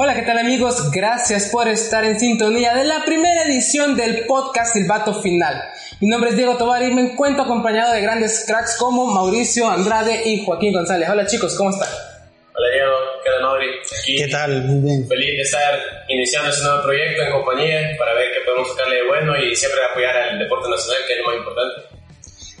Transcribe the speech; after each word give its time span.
Hola, 0.00 0.14
¿qué 0.14 0.22
tal 0.22 0.38
amigos? 0.38 0.92
Gracias 0.92 1.48
por 1.50 1.66
estar 1.66 2.04
en 2.04 2.20
sintonía 2.20 2.72
de 2.72 2.84
la 2.84 3.04
primera 3.04 3.42
edición 3.42 3.96
del 3.96 4.26
podcast 4.26 4.74
Silbato 4.74 5.12
Final. 5.12 5.60
Mi 6.00 6.06
nombre 6.06 6.30
es 6.30 6.36
Diego 6.36 6.56
Tobar 6.56 6.84
y 6.84 6.94
me 6.94 7.00
encuentro 7.00 7.42
acompañado 7.42 7.92
de 7.94 8.00
grandes 8.00 8.44
cracks 8.46 8.76
como 8.78 9.06
Mauricio 9.06 9.68
Andrade 9.68 10.22
y 10.24 10.44
Joaquín 10.44 10.72
González. 10.72 11.08
Hola 11.10 11.26
chicos, 11.26 11.56
¿cómo 11.56 11.70
están? 11.70 11.88
Hola 11.88 12.68
Diego, 12.72 12.94
¿qué 13.24 13.30
tal 13.32 13.42
Mauri? 13.42 13.66
Aquí. 14.00 14.16
¿Qué 14.18 14.28
tal? 14.28 14.62
Muy 14.66 14.80
bien. 14.88 15.08
Feliz 15.08 15.36
de 15.36 15.42
estar 15.42 15.80
iniciando 16.06 16.50
este 16.50 16.62
nuevo 16.62 16.82
proyecto 16.84 17.22
en 17.24 17.32
compañía 17.32 17.96
para 17.98 18.14
ver 18.14 18.30
qué 18.32 18.40
podemos 18.44 18.68
sacarle 18.68 19.02
de 19.02 19.08
bueno 19.08 19.36
y 19.36 19.56
siempre 19.56 19.80
apoyar 19.90 20.16
al 20.16 20.38
deporte 20.38 20.70
nacional, 20.70 21.02
que 21.08 21.12
es 21.12 21.18
lo 21.18 21.26
más 21.26 21.36
importante. 21.38 21.97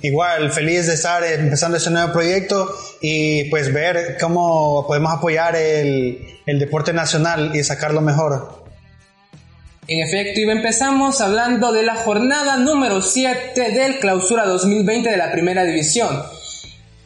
Igual, 0.00 0.52
feliz 0.52 0.86
de 0.86 0.94
estar 0.94 1.24
empezando 1.24 1.76
este 1.76 1.90
nuevo 1.90 2.12
proyecto 2.12 2.72
y 3.00 3.44
pues 3.50 3.72
ver 3.72 4.16
cómo 4.20 4.86
podemos 4.86 5.12
apoyar 5.12 5.56
el, 5.56 6.40
el 6.46 6.58
deporte 6.58 6.92
nacional 6.92 7.50
y 7.54 7.64
sacarlo 7.64 8.00
mejor. 8.00 8.64
En 9.88 10.06
efecto, 10.06 10.38
y 10.38 10.50
empezamos 10.50 11.20
hablando 11.20 11.72
de 11.72 11.82
la 11.82 11.96
jornada 11.96 12.58
número 12.58 13.00
7 13.00 13.70
del 13.72 13.98
Clausura 13.98 14.44
2020 14.44 15.10
de 15.10 15.16
la 15.16 15.32
Primera 15.32 15.64
División. 15.64 16.22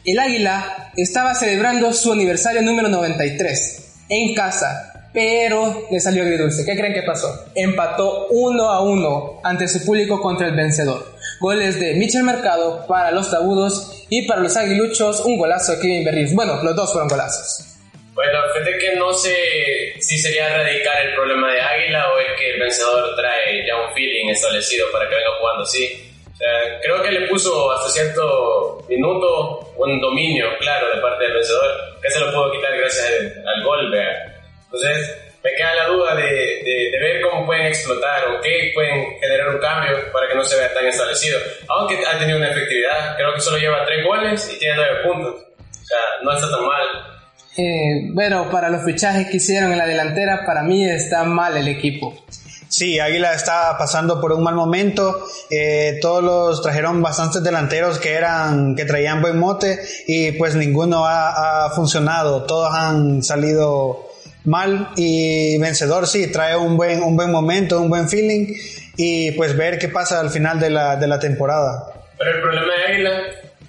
El 0.05 0.19
Águila 0.19 0.91
estaba 0.97 1.33
celebrando 1.33 1.93
su 1.93 2.11
aniversario 2.11 2.61
número 2.61 2.89
93 2.89 4.03
en 4.09 4.35
casa, 4.35 5.09
pero 5.13 5.87
le 5.89 5.99
salió 6.01 6.23
agridulce. 6.23 6.65
¿Qué 6.65 6.75
creen 6.75 6.93
que 6.93 7.03
pasó? 7.03 7.45
Empató 7.55 8.27
1 8.31 8.69
a 8.69 8.81
1 8.81 9.39
ante 9.43 9.67
su 9.69 9.85
público 9.85 10.21
contra 10.21 10.47
el 10.47 10.55
vencedor. 10.55 11.12
Goles 11.43 11.77
de 11.77 11.95
Michel 11.95 12.23
Mercado 12.23 12.87
para 12.87 13.11
los 13.11 13.29
tabudos 13.29 14.05
y 14.09 14.25
para 14.25 14.39
los 14.39 14.55
aguiluchos 14.55 15.19
un 15.25 15.37
golazo 15.37 15.73
de 15.73 15.81
Kevin 15.81 16.05
Berrios. 16.05 16.33
Bueno, 16.33 16.63
los 16.63 16.73
dos 16.73 16.93
fueron 16.93 17.09
golazos. 17.09 17.67
Bueno, 18.13 18.39
fíjate 18.53 18.77
que 18.77 18.95
no 18.95 19.11
sé 19.11 19.35
si 19.99 20.17
sería 20.19 20.47
erradicar 20.55 21.05
el 21.05 21.13
problema 21.13 21.51
de 21.51 21.59
Águila 21.59 22.13
o 22.13 22.19
es 22.19 22.39
que 22.39 22.51
el 22.53 22.61
vencedor 22.61 23.13
trae 23.17 23.67
ya 23.67 23.75
un 23.75 23.93
feeling 23.93 24.29
establecido 24.29 24.87
para 24.93 25.09
que 25.09 25.15
venga 25.15 25.31
jugando 25.37 25.63
así. 25.63 26.13
O 26.31 26.37
sea, 26.37 26.79
creo 26.81 27.03
que 27.03 27.11
le 27.11 27.27
puso 27.27 27.71
hasta 27.73 27.89
cierto 27.89 28.85
minuto 28.87 29.73
un 29.75 29.99
dominio 29.99 30.45
claro 30.61 30.95
de 30.95 31.01
parte 31.01 31.25
del 31.25 31.33
vencedor 31.33 31.71
que 32.01 32.09
se 32.09 32.21
lo 32.21 32.31
pudo 32.31 32.53
quitar 32.53 32.71
gracias 32.77 33.05
al 33.45 33.63
gol, 33.65 33.91
¿vea? 33.91 34.33
Entonces, 34.63 35.32
me 35.43 35.53
queda 35.55 35.75
la 35.75 35.87
duda 35.87 36.15
de, 36.15 36.23
de, 36.23 36.89
de, 36.91 36.99
ver 36.99 37.21
cómo 37.21 37.45
pueden 37.45 37.67
explotar 37.67 38.29
o 38.29 38.41
qué 38.41 38.71
pueden 38.73 39.19
generar 39.19 39.49
un 39.49 39.59
cambio 39.59 40.11
para 40.13 40.29
que 40.29 40.35
no 40.35 40.43
se 40.43 40.55
vea 40.55 40.73
tan 40.73 40.85
establecido. 40.85 41.37
Aunque 41.67 41.99
ha 42.05 42.17
tenido 42.17 42.37
una 42.37 42.49
efectividad, 42.49 43.17
creo 43.17 43.33
que 43.33 43.41
solo 43.41 43.57
lleva 43.57 43.85
tres 43.85 44.05
goles 44.05 44.51
y 44.55 44.59
tiene 44.59 44.75
nueve 44.77 44.99
puntos. 45.03 45.41
O 45.59 45.85
sea, 45.85 45.97
no 46.23 46.33
está 46.33 46.49
tan 46.49 46.65
mal. 46.65 47.13
Eh, 47.57 48.09
bueno, 48.13 48.49
para 48.49 48.69
los 48.69 48.83
fichajes 48.85 49.27
que 49.27 49.37
hicieron 49.37 49.73
en 49.73 49.77
la 49.77 49.85
delantera, 49.85 50.45
para 50.45 50.63
mí 50.63 50.89
está 50.89 51.25
mal 51.25 51.57
el 51.57 51.67
equipo. 51.67 52.25
Sí, 52.69 52.99
Águila 52.99 53.33
está 53.33 53.77
pasando 53.77 54.19
por 54.19 54.31
un 54.31 54.41
mal 54.41 54.55
momento. 54.55 55.27
Eh, 55.51 55.99
todos 56.01 56.23
los 56.23 56.61
trajeron 56.61 57.03
bastantes 57.03 57.43
delanteros 57.43 57.99
que 57.99 58.13
eran 58.13 58.75
que 58.75 58.85
traían 58.85 59.21
buen 59.21 59.37
mote 59.37 59.77
y 60.07 60.31
pues 60.31 60.55
ninguno 60.55 61.05
ha, 61.05 61.65
ha 61.65 61.69
funcionado. 61.71 62.45
Todos 62.45 62.73
han 62.73 63.21
salido 63.21 64.12
mal 64.45 64.89
y 64.95 65.57
vencedor 65.57 66.07
sí 66.07 66.31
trae 66.31 66.55
un 66.55 66.77
buen 66.77 67.01
un 67.01 67.15
buen 67.15 67.31
momento, 67.31 67.79
un 67.79 67.89
buen 67.89 68.09
feeling 68.09 68.53
y 68.97 69.31
pues 69.31 69.55
ver 69.55 69.79
qué 69.79 69.87
pasa 69.87 70.19
al 70.19 70.29
final 70.29 70.59
de 70.59 70.69
la, 70.69 70.95
de 70.95 71.07
la 71.07 71.19
temporada. 71.19 71.93
Pero 72.17 72.31
el 72.31 72.41
problema 72.41 72.73
de 72.73 72.93
Águila, 72.93 73.21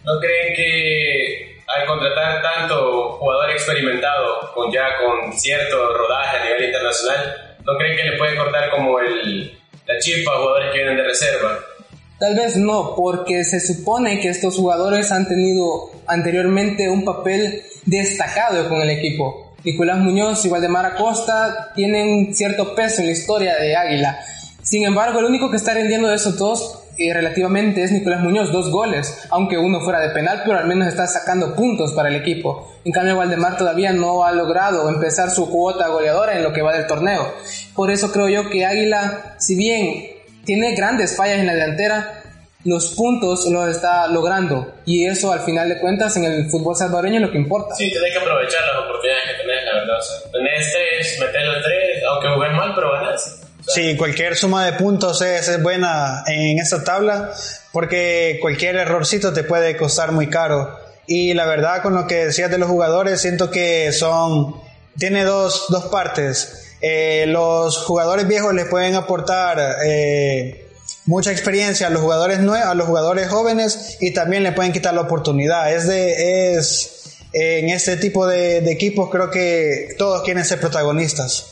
¿no 0.04 0.20
creen 0.20 0.54
que 0.54 1.54
al 1.66 1.86
contratar 1.86 2.42
tanto 2.42 3.12
jugador 3.18 3.50
experimentado 3.50 4.52
con 4.54 4.70
ya 4.72 4.84
con 4.98 5.32
cierto 5.32 5.76
rodaje 5.96 6.36
a 6.36 6.44
nivel 6.44 6.64
internacional, 6.64 7.56
¿no 7.64 7.76
creen 7.78 7.96
que 7.96 8.04
le 8.04 8.18
puede 8.18 8.36
cortar 8.36 8.70
como 8.70 8.98
el, 9.00 9.58
la 9.86 9.98
chispa 9.98 10.32
a 10.32 10.38
jugadores 10.38 10.72
que 10.72 10.78
vienen 10.78 10.96
de 10.96 11.04
reserva? 11.04 11.58
Tal 12.18 12.36
vez 12.36 12.56
no, 12.56 12.94
porque 12.94 13.44
se 13.44 13.60
supone 13.60 14.20
que 14.20 14.28
estos 14.28 14.56
jugadores 14.56 15.10
han 15.10 15.26
tenido 15.26 15.90
anteriormente 16.06 16.88
un 16.88 17.04
papel 17.04 17.62
destacado 17.86 18.68
con 18.68 18.80
el 18.82 18.90
equipo. 18.90 19.43
Nicolás 19.64 19.98
Muñoz 19.98 20.44
y 20.44 20.48
Waldemar 20.48 20.84
Acosta 20.84 21.72
tienen 21.74 22.34
cierto 22.34 22.74
peso 22.74 23.00
en 23.00 23.06
la 23.06 23.12
historia 23.12 23.56
de 23.56 23.74
Águila. 23.74 24.18
Sin 24.62 24.84
embargo, 24.84 25.20
el 25.20 25.24
único 25.24 25.50
que 25.50 25.56
está 25.56 25.72
rindiendo 25.72 26.08
de 26.08 26.16
esos 26.16 26.36
dos 26.36 26.80
eh, 26.98 27.12
relativamente 27.12 27.82
es 27.82 27.90
Nicolás 27.90 28.20
Muñoz, 28.20 28.52
dos 28.52 28.70
goles, 28.70 29.26
aunque 29.30 29.56
uno 29.56 29.80
fuera 29.80 30.00
de 30.00 30.10
penal, 30.10 30.42
pero 30.44 30.58
al 30.58 30.66
menos 30.66 30.88
está 30.88 31.06
sacando 31.06 31.54
puntos 31.54 31.92
para 31.92 32.08
el 32.08 32.14
equipo. 32.14 32.72
En 32.84 32.92
cambio, 32.92 33.16
Waldemar 33.16 33.56
todavía 33.56 33.92
no 33.92 34.24
ha 34.24 34.32
logrado 34.32 34.88
empezar 34.88 35.30
su 35.30 35.48
cuota 35.48 35.88
goleadora 35.88 36.36
en 36.36 36.42
lo 36.42 36.52
que 36.52 36.62
va 36.62 36.74
del 36.74 36.86
torneo. 36.86 37.34
Por 37.74 37.90
eso 37.90 38.12
creo 38.12 38.28
yo 38.28 38.50
que 38.50 38.66
Águila, 38.66 39.34
si 39.38 39.56
bien 39.56 40.04
tiene 40.44 40.74
grandes 40.74 41.16
fallas 41.16 41.38
en 41.38 41.46
la 41.46 41.54
delantera, 41.54 42.23
los 42.64 42.94
puntos 42.94 43.46
los 43.46 43.68
está 43.68 44.08
logrando 44.08 44.74
y 44.86 45.06
eso 45.06 45.32
al 45.32 45.40
final 45.40 45.68
de 45.68 45.80
cuentas 45.80 46.16
en 46.16 46.24
el 46.24 46.50
fútbol 46.50 46.74
salvadoreño 46.74 47.16
es 47.16 47.22
lo 47.22 47.30
que 47.30 47.38
importa. 47.38 47.74
Sí, 47.74 47.92
tenés 47.92 48.12
que 48.12 48.18
aprovechar 48.18 48.60
las 48.66 48.84
oportunidades 48.84 49.22
que 49.30 49.42
tenés, 49.42 49.64
la 49.64 49.74
verdad. 49.74 49.98
O 49.98 50.02
sea, 50.02 50.30
tenés 50.32 50.72
tres, 50.72 51.20
meter 51.20 51.46
los 51.46 51.62
tres, 51.62 52.02
aunque 52.08 52.28
jugues 52.28 52.52
mal, 52.52 52.72
pero 52.74 52.92
ganás. 52.92 53.40
O 53.60 53.62
sea, 53.64 53.74
Sí, 53.74 53.96
cualquier 53.96 54.36
suma 54.36 54.66
de 54.66 54.72
puntos 54.74 55.22
es, 55.22 55.48
es 55.48 55.62
buena 55.62 56.22
en 56.26 56.58
esta 56.58 56.84
tabla 56.84 57.32
porque 57.72 58.38
cualquier 58.40 58.76
errorcito 58.76 59.32
te 59.32 59.42
puede 59.42 59.76
costar 59.76 60.12
muy 60.12 60.28
caro. 60.28 60.78
Y 61.06 61.34
la 61.34 61.44
verdad, 61.44 61.82
con 61.82 61.94
lo 61.94 62.06
que 62.06 62.26
decías 62.26 62.50
de 62.50 62.58
los 62.58 62.68
jugadores, 62.68 63.20
siento 63.20 63.50
que 63.50 63.92
son. 63.92 64.56
Tiene 64.96 65.24
dos, 65.24 65.66
dos 65.68 65.86
partes. 65.86 66.76
Eh, 66.80 67.24
los 67.26 67.78
jugadores 67.78 68.28
viejos 68.28 68.54
les 68.54 68.66
pueden 68.66 68.94
aportar 68.94 69.58
eh, 69.86 70.63
mucha 71.06 71.30
experiencia 71.30 71.86
a 71.86 71.90
los 71.90 72.02
jugadores 72.02 72.40
nuevos, 72.40 72.66
a 72.66 72.74
los 72.74 72.86
jugadores 72.86 73.28
jóvenes 73.28 73.98
y 74.00 74.12
también 74.12 74.42
le 74.42 74.52
pueden 74.52 74.72
quitar 74.72 74.94
la 74.94 75.02
oportunidad. 75.02 75.72
Es 75.72 75.86
de. 75.86 76.54
Es, 76.54 76.90
en 77.32 77.68
este 77.68 77.96
tipo 77.96 78.28
de, 78.28 78.60
de 78.60 78.70
equipos 78.70 79.10
creo 79.10 79.28
que 79.28 79.96
todos 79.98 80.22
quieren 80.22 80.44
ser 80.44 80.60
protagonistas. 80.60 81.46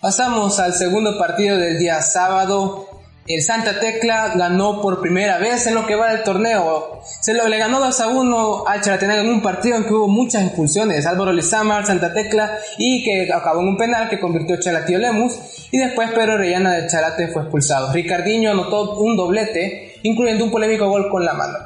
Pasamos 0.00 0.58
al 0.58 0.74
segundo 0.74 1.16
partido 1.18 1.56
del 1.56 1.78
día 1.78 2.02
sábado. 2.02 2.85
El 3.28 3.42
Santa 3.42 3.80
Tecla 3.80 4.34
ganó 4.36 4.80
por 4.80 5.00
primera 5.00 5.38
vez 5.38 5.66
en 5.66 5.74
lo 5.74 5.84
que 5.84 5.96
va 5.96 6.12
del 6.12 6.22
torneo. 6.22 7.00
Se 7.20 7.34
lo, 7.34 7.48
le 7.48 7.58
ganó 7.58 7.80
2 7.80 8.00
a 8.00 8.06
1 8.06 8.68
a 8.68 8.80
Chalatenango 8.80 9.22
en 9.22 9.28
un 9.28 9.42
partido 9.42 9.76
en 9.76 9.84
que 9.84 9.94
hubo 9.94 10.06
muchas 10.06 10.44
expulsiones. 10.44 11.06
Álvaro 11.06 11.32
Lizamar, 11.32 11.84
Santa 11.84 12.14
Tecla 12.14 12.56
y 12.78 13.02
que 13.02 13.32
acabó 13.32 13.62
en 13.62 13.68
un 13.68 13.76
penal 13.76 14.08
que 14.08 14.20
convirtió 14.20 14.60
Chalatío 14.60 14.98
Lemus. 14.98 15.68
Y 15.72 15.78
después 15.78 16.12
Pedro 16.12 16.34
Orellana 16.34 16.74
de 16.74 16.86
Chalate 16.86 17.26
fue 17.28 17.42
expulsado. 17.42 17.92
Ricardiño 17.92 18.52
anotó 18.52 18.96
un 19.00 19.16
doblete, 19.16 19.94
incluyendo 20.04 20.44
un 20.44 20.52
polémico 20.52 20.88
gol 20.88 21.08
con 21.10 21.24
la 21.24 21.34
mano. 21.34 21.58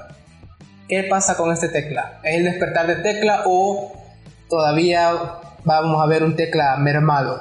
¿Qué 0.88 1.04
pasa 1.04 1.36
con 1.36 1.52
este 1.52 1.68
Tecla? 1.68 2.20
¿Es 2.24 2.36
el 2.36 2.44
despertar 2.44 2.86
de 2.86 2.96
Tecla 2.96 3.42
o 3.44 3.92
todavía 4.48 5.12
vamos 5.64 6.02
a 6.02 6.06
ver 6.06 6.22
un 6.22 6.34
Tecla 6.34 6.76
mermado? 6.78 7.38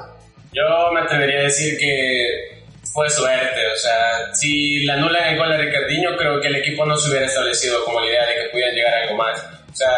Yo 0.52 0.62
me 0.92 1.00
atrevería 1.00 1.40
a 1.40 1.42
decir 1.44 1.78
que 1.78 2.59
fue 2.92 3.08
suerte, 3.08 3.66
o 3.72 3.76
sea, 3.76 4.34
si 4.34 4.84
la 4.84 4.94
anulan 4.94 5.32
el 5.32 5.38
gol 5.38 5.50
de 5.50 5.58
Ricardinho, 5.58 6.16
creo 6.16 6.40
que 6.40 6.48
el 6.48 6.56
equipo 6.56 6.84
no 6.84 6.96
se 6.96 7.10
hubiera 7.10 7.26
establecido 7.26 7.84
como 7.84 8.00
la 8.00 8.06
idea 8.06 8.26
de 8.26 8.34
que 8.34 8.48
pudieran 8.50 8.74
llegar 8.74 8.94
a 8.94 9.02
algo 9.02 9.16
más. 9.16 9.40
O 9.70 9.76
sea, 9.76 9.88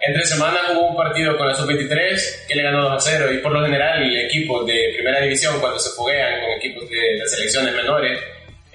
entre 0.00 0.26
semana 0.26 0.58
hubo 0.72 0.88
un 0.88 0.96
partido 0.96 1.36
con 1.38 1.48
la 1.48 1.54
sub-23 1.54 2.46
que 2.46 2.54
le 2.54 2.62
ganó 2.62 2.90
2 2.90 2.92
a 2.92 3.00
0 3.00 3.32
y 3.32 3.38
por 3.38 3.52
lo 3.52 3.64
general 3.64 4.02
el 4.02 4.16
equipo 4.26 4.64
de 4.64 4.92
primera 4.94 5.20
división 5.20 5.58
cuando 5.60 5.78
se 5.78 5.90
foguean 5.96 6.40
con 6.40 6.50
equipos 6.50 6.90
de 6.90 7.16
las 7.18 7.30
selecciones 7.30 7.74
menores, 7.74 8.20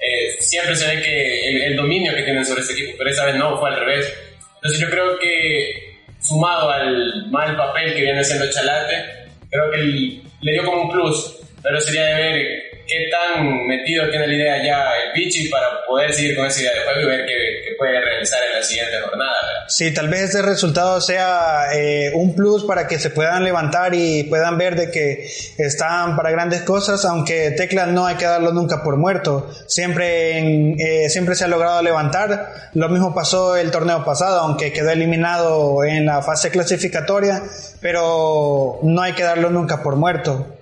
eh, 0.00 0.36
siempre 0.40 0.74
se 0.74 0.96
ve 0.96 1.02
que 1.02 1.48
el, 1.48 1.62
el, 1.62 1.76
dominio 1.76 2.14
que 2.14 2.22
tienen 2.22 2.44
sobre 2.44 2.62
ese 2.62 2.72
equipo, 2.72 2.94
pero 2.98 3.10
esa 3.10 3.26
vez 3.26 3.36
no, 3.36 3.58
fue 3.58 3.70
al 3.70 3.80
revés. 3.80 4.12
Entonces 4.56 4.80
yo 4.80 4.90
creo 4.90 5.18
que 5.18 6.00
sumado 6.20 6.70
al 6.70 7.30
mal 7.30 7.56
papel 7.56 7.94
que 7.94 8.02
viene 8.02 8.20
haciendo 8.20 8.50
Chalate, 8.50 9.28
creo 9.50 9.70
que 9.70 9.76
el, 9.76 10.22
le 10.40 10.52
dio 10.52 10.64
como 10.64 10.82
un 10.82 10.90
plus, 10.90 11.36
pero 11.62 11.80
sería 11.80 12.04
de 12.04 12.14
ver 12.14 12.67
qué 12.88 13.06
tan 13.10 13.66
metido 13.66 14.08
tiene 14.08 14.26
la 14.26 14.34
idea 14.34 14.64
ya 14.64 14.84
el 15.04 15.12
Pichi 15.12 15.48
para 15.48 15.66
poder 15.86 16.12
seguir 16.12 16.34
con 16.34 16.46
esa 16.46 16.60
idea 16.62 16.72
de 16.72 16.80
juego 16.80 17.00
y 17.02 17.04
ver 17.04 17.26
qué, 17.26 17.34
qué 17.64 17.74
puede 17.76 18.00
realizar 18.00 18.40
en 18.50 18.58
la 18.58 18.64
siguiente 18.64 18.98
jornada. 19.00 19.36
Sí, 19.68 19.92
tal 19.92 20.08
vez 20.08 20.22
este 20.22 20.40
resultado 20.40 20.98
sea 21.02 21.66
eh, 21.74 22.10
un 22.14 22.34
plus 22.34 22.64
para 22.64 22.88
que 22.88 22.98
se 22.98 23.10
puedan 23.10 23.44
levantar 23.44 23.94
y 23.94 24.24
puedan 24.24 24.56
ver 24.56 24.74
de 24.74 24.90
que 24.90 25.28
están 25.58 26.16
para 26.16 26.30
grandes 26.30 26.62
cosas, 26.62 27.04
aunque 27.04 27.50
Tecla 27.50 27.84
no 27.86 28.06
hay 28.06 28.16
que 28.16 28.24
darlo 28.24 28.52
nunca 28.52 28.82
por 28.82 28.96
muerto. 28.96 29.50
Siempre, 29.66 30.38
en, 30.38 30.80
eh, 30.80 31.10
siempre 31.10 31.34
se 31.34 31.44
ha 31.44 31.48
logrado 31.48 31.82
levantar. 31.82 32.70
Lo 32.72 32.88
mismo 32.88 33.14
pasó 33.14 33.56
el 33.56 33.70
torneo 33.70 34.02
pasado, 34.04 34.40
aunque 34.40 34.72
quedó 34.72 34.90
eliminado 34.90 35.84
en 35.84 36.06
la 36.06 36.22
fase 36.22 36.50
clasificatoria, 36.50 37.42
pero 37.82 38.78
no 38.82 39.02
hay 39.02 39.12
que 39.12 39.24
darlo 39.24 39.50
nunca 39.50 39.82
por 39.82 39.96
muerto. 39.96 40.57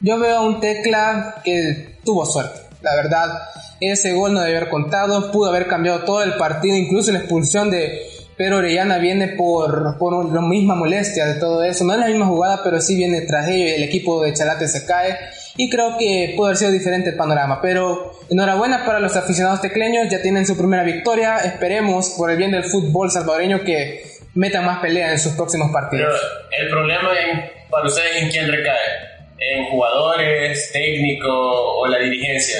Yo 0.00 0.18
veo 0.18 0.36
a 0.36 0.42
un 0.42 0.60
Tecla 0.60 1.42
que 1.44 1.96
tuvo 2.04 2.24
suerte, 2.24 2.60
la 2.82 2.94
verdad. 2.94 3.42
Ese 3.80 4.12
gol 4.12 4.32
no 4.32 4.40
debe 4.40 4.56
haber 4.56 4.68
contado, 4.68 5.32
pudo 5.32 5.50
haber 5.50 5.66
cambiado 5.66 6.04
todo 6.04 6.22
el 6.22 6.34
partido, 6.34 6.76
incluso 6.76 7.10
la 7.10 7.18
expulsión 7.18 7.70
de 7.70 8.00
Pedro 8.36 8.58
Orellana 8.58 8.98
viene 8.98 9.28
por, 9.28 9.98
por 9.98 10.32
la 10.32 10.40
misma 10.40 10.76
molestia 10.76 11.26
de 11.26 11.40
todo 11.40 11.64
eso. 11.64 11.82
No 11.82 11.94
es 11.94 11.98
la 11.98 12.06
misma 12.06 12.26
jugada, 12.26 12.60
pero 12.62 12.80
sí 12.80 12.94
viene 12.94 13.22
tras 13.22 13.48
ello 13.48 13.64
y 13.64 13.70
el 13.70 13.82
equipo 13.82 14.22
de 14.22 14.32
Chalate 14.32 14.68
se 14.68 14.86
cae. 14.86 15.18
Y 15.56 15.68
creo 15.68 15.98
que 15.98 16.34
puede 16.36 16.50
haber 16.50 16.56
sido 16.56 16.70
diferente 16.70 17.10
el 17.10 17.16
panorama. 17.16 17.60
Pero 17.60 18.12
enhorabuena 18.30 18.84
para 18.86 19.00
los 19.00 19.16
aficionados 19.16 19.60
tecleños, 19.60 20.08
ya 20.08 20.22
tienen 20.22 20.46
su 20.46 20.56
primera 20.56 20.84
victoria. 20.84 21.38
Esperemos, 21.38 22.10
por 22.10 22.30
el 22.30 22.36
bien 22.36 22.52
del 22.52 22.62
fútbol 22.62 23.10
salvadoreño, 23.10 23.64
que 23.64 24.04
metan 24.34 24.64
más 24.64 24.78
pelea 24.78 25.10
en 25.10 25.18
sus 25.18 25.32
próximos 25.32 25.72
partidos. 25.72 26.14
Pero 26.50 26.62
el 26.62 26.70
problema 26.70 27.08
en, 27.20 27.68
para 27.68 27.88
ustedes 27.88 28.22
en 28.22 28.30
quién 28.30 28.48
recae 28.52 29.17
en 29.38 29.66
jugadores, 29.66 30.70
técnico 30.72 31.28
o 31.30 31.86
la 31.86 31.98
dirigencia? 31.98 32.58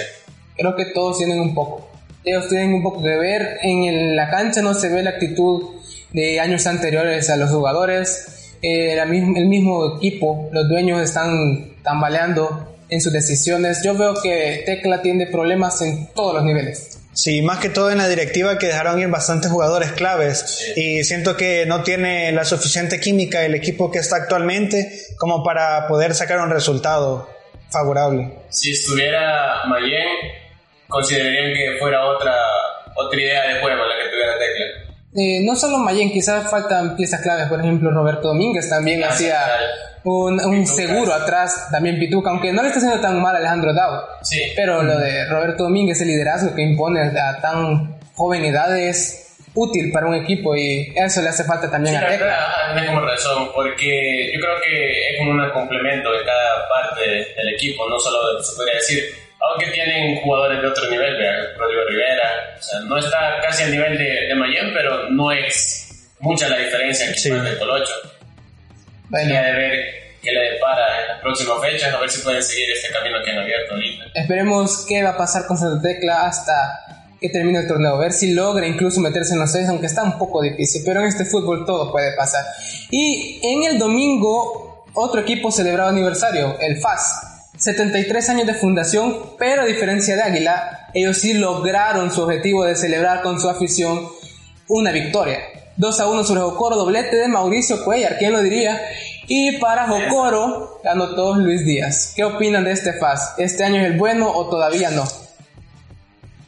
Creo 0.57 0.75
que 0.75 0.87
todos 0.87 1.19
tienen 1.19 1.41
un 1.41 1.55
poco. 1.55 1.89
Ellos 2.25 2.49
tienen 2.49 2.75
un 2.75 2.83
poco 2.83 3.03
que 3.03 3.17
ver. 3.17 3.59
En 3.63 4.17
la 4.17 4.31
cancha 4.31 4.63
no 4.63 4.75
se 4.75 4.89
ve 4.89 5.03
la 5.03 5.11
actitud 5.11 5.63
de 6.13 6.41
años 6.41 6.67
anteriores 6.67 7.31
a 7.31 7.37
los 7.37 7.51
jugadores. 7.51 8.57
Eh, 8.63 8.99
el 8.99 9.47
mismo 9.47 9.97
equipo, 9.97 10.49
los 10.53 10.69
dueños 10.69 11.01
están 11.01 11.77
tambaleando 11.83 12.77
en 12.89 13.01
sus 13.01 13.13
decisiones. 13.13 13.83
Yo 13.85 13.95
veo 13.97 14.15
que 14.21 14.63
Tecla 14.67 15.03
tiene 15.03 15.27
problemas 15.27 15.81
en 15.83 16.09
todos 16.15 16.35
los 16.35 16.45
niveles. 16.45 16.98
Sí, 17.19 17.43
más 17.43 17.59
que 17.59 17.69
todo 17.69 17.91
en 17.91 17.99
la 17.99 18.07
directiva 18.07 18.59
que 18.59 18.67
dejaron 18.67 19.01
ir 19.01 19.09
bastantes 19.09 19.51
jugadores 19.51 19.91
claves 19.91 20.73
y 20.77 21.03
siento 21.03 21.37
que 21.37 21.67
no 21.67 21.83
tiene 21.83 22.31
la 22.31 22.45
suficiente 22.45 23.01
química 23.01 23.45
el 23.45 23.57
equipo 23.57 23.91
que 23.91 23.99
está 23.99 24.19
actualmente 24.19 24.89
como 25.19 25.43
para 25.43 25.89
poder 25.89 26.15
sacar 26.15 26.39
un 26.39 26.51
resultado 26.51 27.29
favorable. 27.71 28.39
Si 28.51 28.71
estuviera 28.71 29.65
Mayen, 29.67 30.07
considerarían 30.87 31.55
que 31.55 31.77
fuera 31.81 32.07
otra, 32.07 32.37
otra 32.95 33.21
idea 33.21 33.49
de 33.49 33.61
juego 33.63 33.83
la 33.85 33.97
que 33.97 34.11
tuviera 34.11 34.39
Tecla. 34.39 34.95
Eh, 35.17 35.45
no 35.45 35.57
solo 35.57 35.79
Mayen, 35.79 36.13
quizás 36.13 36.49
faltan 36.49 36.95
piezas 36.95 37.21
claves, 37.21 37.49
por 37.49 37.59
ejemplo 37.59 37.91
Roberto 37.91 38.29
Domínguez 38.29 38.71
también 38.71 39.03
ah, 39.03 39.09
hacía 39.09 39.41
un, 40.09 40.67
seguro 40.67 41.13
atrás, 41.13 41.69
también 41.71 41.99
Pituca, 41.99 42.31
aunque 42.31 42.53
no 42.53 42.63
le 42.63 42.69
está 42.69 42.79
haciendo 42.79 43.01
tan 43.01 43.21
mal 43.21 43.35
a 43.35 43.39
Alejandro 43.39 43.73
Dao. 43.75 44.05
Sí. 44.23 44.53
Pero 44.55 44.83
lo 44.83 44.99
de 44.99 45.27
Roberto 45.27 45.65
Domínguez, 45.65 46.01
el 46.01 46.09
liderazgo 46.09 46.55
que 46.55 46.63
impone 46.63 47.01
a 47.19 47.41
tan 47.41 47.99
joven 48.15 48.45
edad 48.45 48.77
es 48.77 49.29
útil 49.55 49.91
para 49.93 50.07
un 50.07 50.15
equipo 50.15 50.55
y 50.57 50.93
eso 50.95 51.21
le 51.21 51.29
hace 51.29 51.45
falta 51.45 51.71
también 51.71 51.97
a 51.97 52.07
Tecla. 52.07 52.73
Tiene 52.73 52.87
como 52.87 53.01
razón, 53.01 53.51
porque 53.55 54.31
yo 54.33 54.41
creo 54.41 54.61
que 54.61 55.11
es 55.11 55.19
como 55.19 55.33
un 55.33 55.51
complemento 55.51 56.13
de 56.13 56.25
cada 56.25 56.69
parte 56.69 57.35
del 57.37 57.55
equipo, 57.55 57.89
no 57.89 57.99
solo 57.99 58.41
se 58.43 58.57
podría 58.57 58.75
decir, 58.75 59.05
aunque 59.41 59.71
tienen 59.71 60.17
jugadores 60.21 60.61
de 60.61 60.69
otro 60.69 60.91
nivel, 60.91 61.17
Rodrigo 61.57 61.83
Rivera, 61.89 62.57
o 62.59 62.63
sea, 62.63 62.81
no 62.81 62.99
está 62.99 63.39
casi 63.43 63.65
al 63.65 63.71
nivel 63.71 63.97
de, 63.99 64.27
de 64.29 64.35
Mayen, 64.35 64.73
pero 64.75 65.09
no 65.11 65.33
es 65.33 65.89
mucha 66.21 66.49
la 66.49 66.59
diferencia 66.59 67.09
que 67.09 67.19
sí. 67.19 67.31
el 67.31 67.59
Colocho. 67.59 67.95
Bueno. 69.09 69.35
de 69.35 69.53
ver 69.53 69.73
qué 70.23 70.33
le 70.33 70.53
depara 70.53 71.03
en 71.03 71.09
las 71.09 71.21
próximas 71.21 71.61
fechas, 71.61 71.95
a 71.95 72.01
ver 72.01 72.11
si 72.11 72.21
pueden 72.23 72.43
seguir 72.43 72.71
este 72.71 72.93
camino 72.93 73.17
que 73.25 73.31
han 73.31 73.39
abierto 73.39 73.75
ahorita. 73.75 74.05
Esperemos 74.15 74.85
qué 74.89 75.03
va 75.03 75.11
a 75.11 75.17
pasar 75.17 75.47
con 75.47 75.57
Santa 75.57 75.81
Tecla 75.81 76.27
hasta 76.27 77.05
que 77.21 77.29
termine 77.31 77.61
el 77.61 77.67
torneo, 77.67 77.95
a 77.95 77.99
ver 77.99 78.13
si 78.13 78.33
logra 78.33 78.67
incluso 78.67 79.01
meterse 79.01 79.35
en 79.35 79.41
los 79.41 79.51
seis, 79.51 79.69
aunque 79.69 79.87
está 79.87 80.03
un 80.03 80.19
poco 80.19 80.43
difícil, 80.43 80.83
pero 80.85 81.01
en 81.01 81.07
este 81.07 81.25
fútbol 81.25 81.65
todo 81.67 81.91
puede 81.91 82.15
pasar. 82.17 82.45
Y 82.91 83.41
en 83.43 83.65
el 83.65 83.79
domingo, 83.79 84.85
otro 84.95 85.21
equipo 85.21 85.51
celebraba 85.51 85.91
aniversario, 85.91 86.57
el 86.61 86.79
FAS. 86.79 87.25
73 87.59 88.29
años 88.29 88.47
de 88.47 88.55
fundación, 88.55 89.35
pero 89.37 89.63
a 89.63 89.67
diferencia 89.67 90.15
de 90.15 90.23
Águila, 90.23 90.91
ellos 90.95 91.19
sí 91.19 91.35
lograron 91.35 92.13
su 92.13 92.23
objetivo 92.23 92.65
de 92.65 92.77
celebrar 92.77 93.23
con 93.23 93.41
su 93.41 93.49
afición 93.49 94.09
una 94.69 94.93
victoria. 94.93 95.41
2 95.79 96.01
a 96.01 96.09
1 96.09 96.25
sobre 96.25 96.41
Jocoro, 96.41 96.77
doblete 96.77 97.17
de 97.17 97.29
Mauricio 97.29 97.85
Cuellar, 97.85 98.19
¿quién 98.19 98.33
lo 98.33 98.43
diría? 98.43 98.81
Y 99.29 99.59
para 99.59 99.87
Jocoro 99.87 100.81
anotó 100.85 101.37
Luis 101.37 101.65
Díaz. 101.65 102.15
¿Qué 102.17 102.25
opinan 102.25 102.65
de 102.65 102.73
este 102.73 102.95
FAS? 102.95 103.35
¿Este 103.39 103.63
año 103.63 103.81
es 103.81 103.87
el 103.87 103.97
bueno 103.97 104.29
o 104.29 104.49
todavía 104.49 104.91
no? 104.91 105.05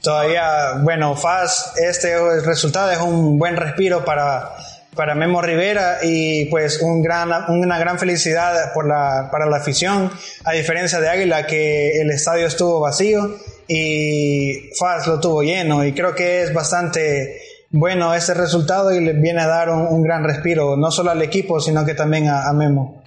Todavía, 0.02 0.80
bueno, 0.82 1.14
FAS, 1.14 1.74
este 1.76 2.40
resultado 2.40 2.90
es 2.90 2.98
un 2.98 3.38
buen 3.38 3.56
respiro 3.56 4.04
para, 4.04 4.56
para 4.96 5.14
Memo 5.14 5.40
Rivera 5.40 5.98
y 6.02 6.46
pues 6.46 6.82
un 6.82 7.00
gran, 7.00 7.30
una 7.50 7.78
gran 7.78 8.00
felicidad 8.00 8.72
por 8.74 8.88
la, 8.88 9.28
para 9.30 9.46
la 9.46 9.58
afición, 9.58 10.10
a 10.42 10.52
diferencia 10.52 10.98
de 10.98 11.08
Águila 11.08 11.46
que 11.46 12.00
el 12.00 12.10
estadio 12.10 12.48
estuvo 12.48 12.80
vacío 12.80 13.36
y 13.68 14.70
FAS 14.76 15.06
lo 15.06 15.20
tuvo 15.20 15.44
lleno 15.44 15.84
y 15.84 15.92
creo 15.92 16.16
que 16.16 16.42
es 16.42 16.52
bastante 16.52 17.49
bueno 17.70 18.14
ese 18.14 18.34
resultado 18.34 18.92
y 18.92 19.00
le 19.00 19.12
viene 19.12 19.40
a 19.40 19.46
dar 19.46 19.70
un, 19.70 20.02
gran 20.02 20.24
respiro, 20.24 20.76
no 20.76 20.90
solo 20.90 21.10
al 21.10 21.22
equipo, 21.22 21.60
sino 21.60 21.84
que 21.84 21.94
también 21.94 22.28
a, 22.28 22.52
Memo. 22.52 23.02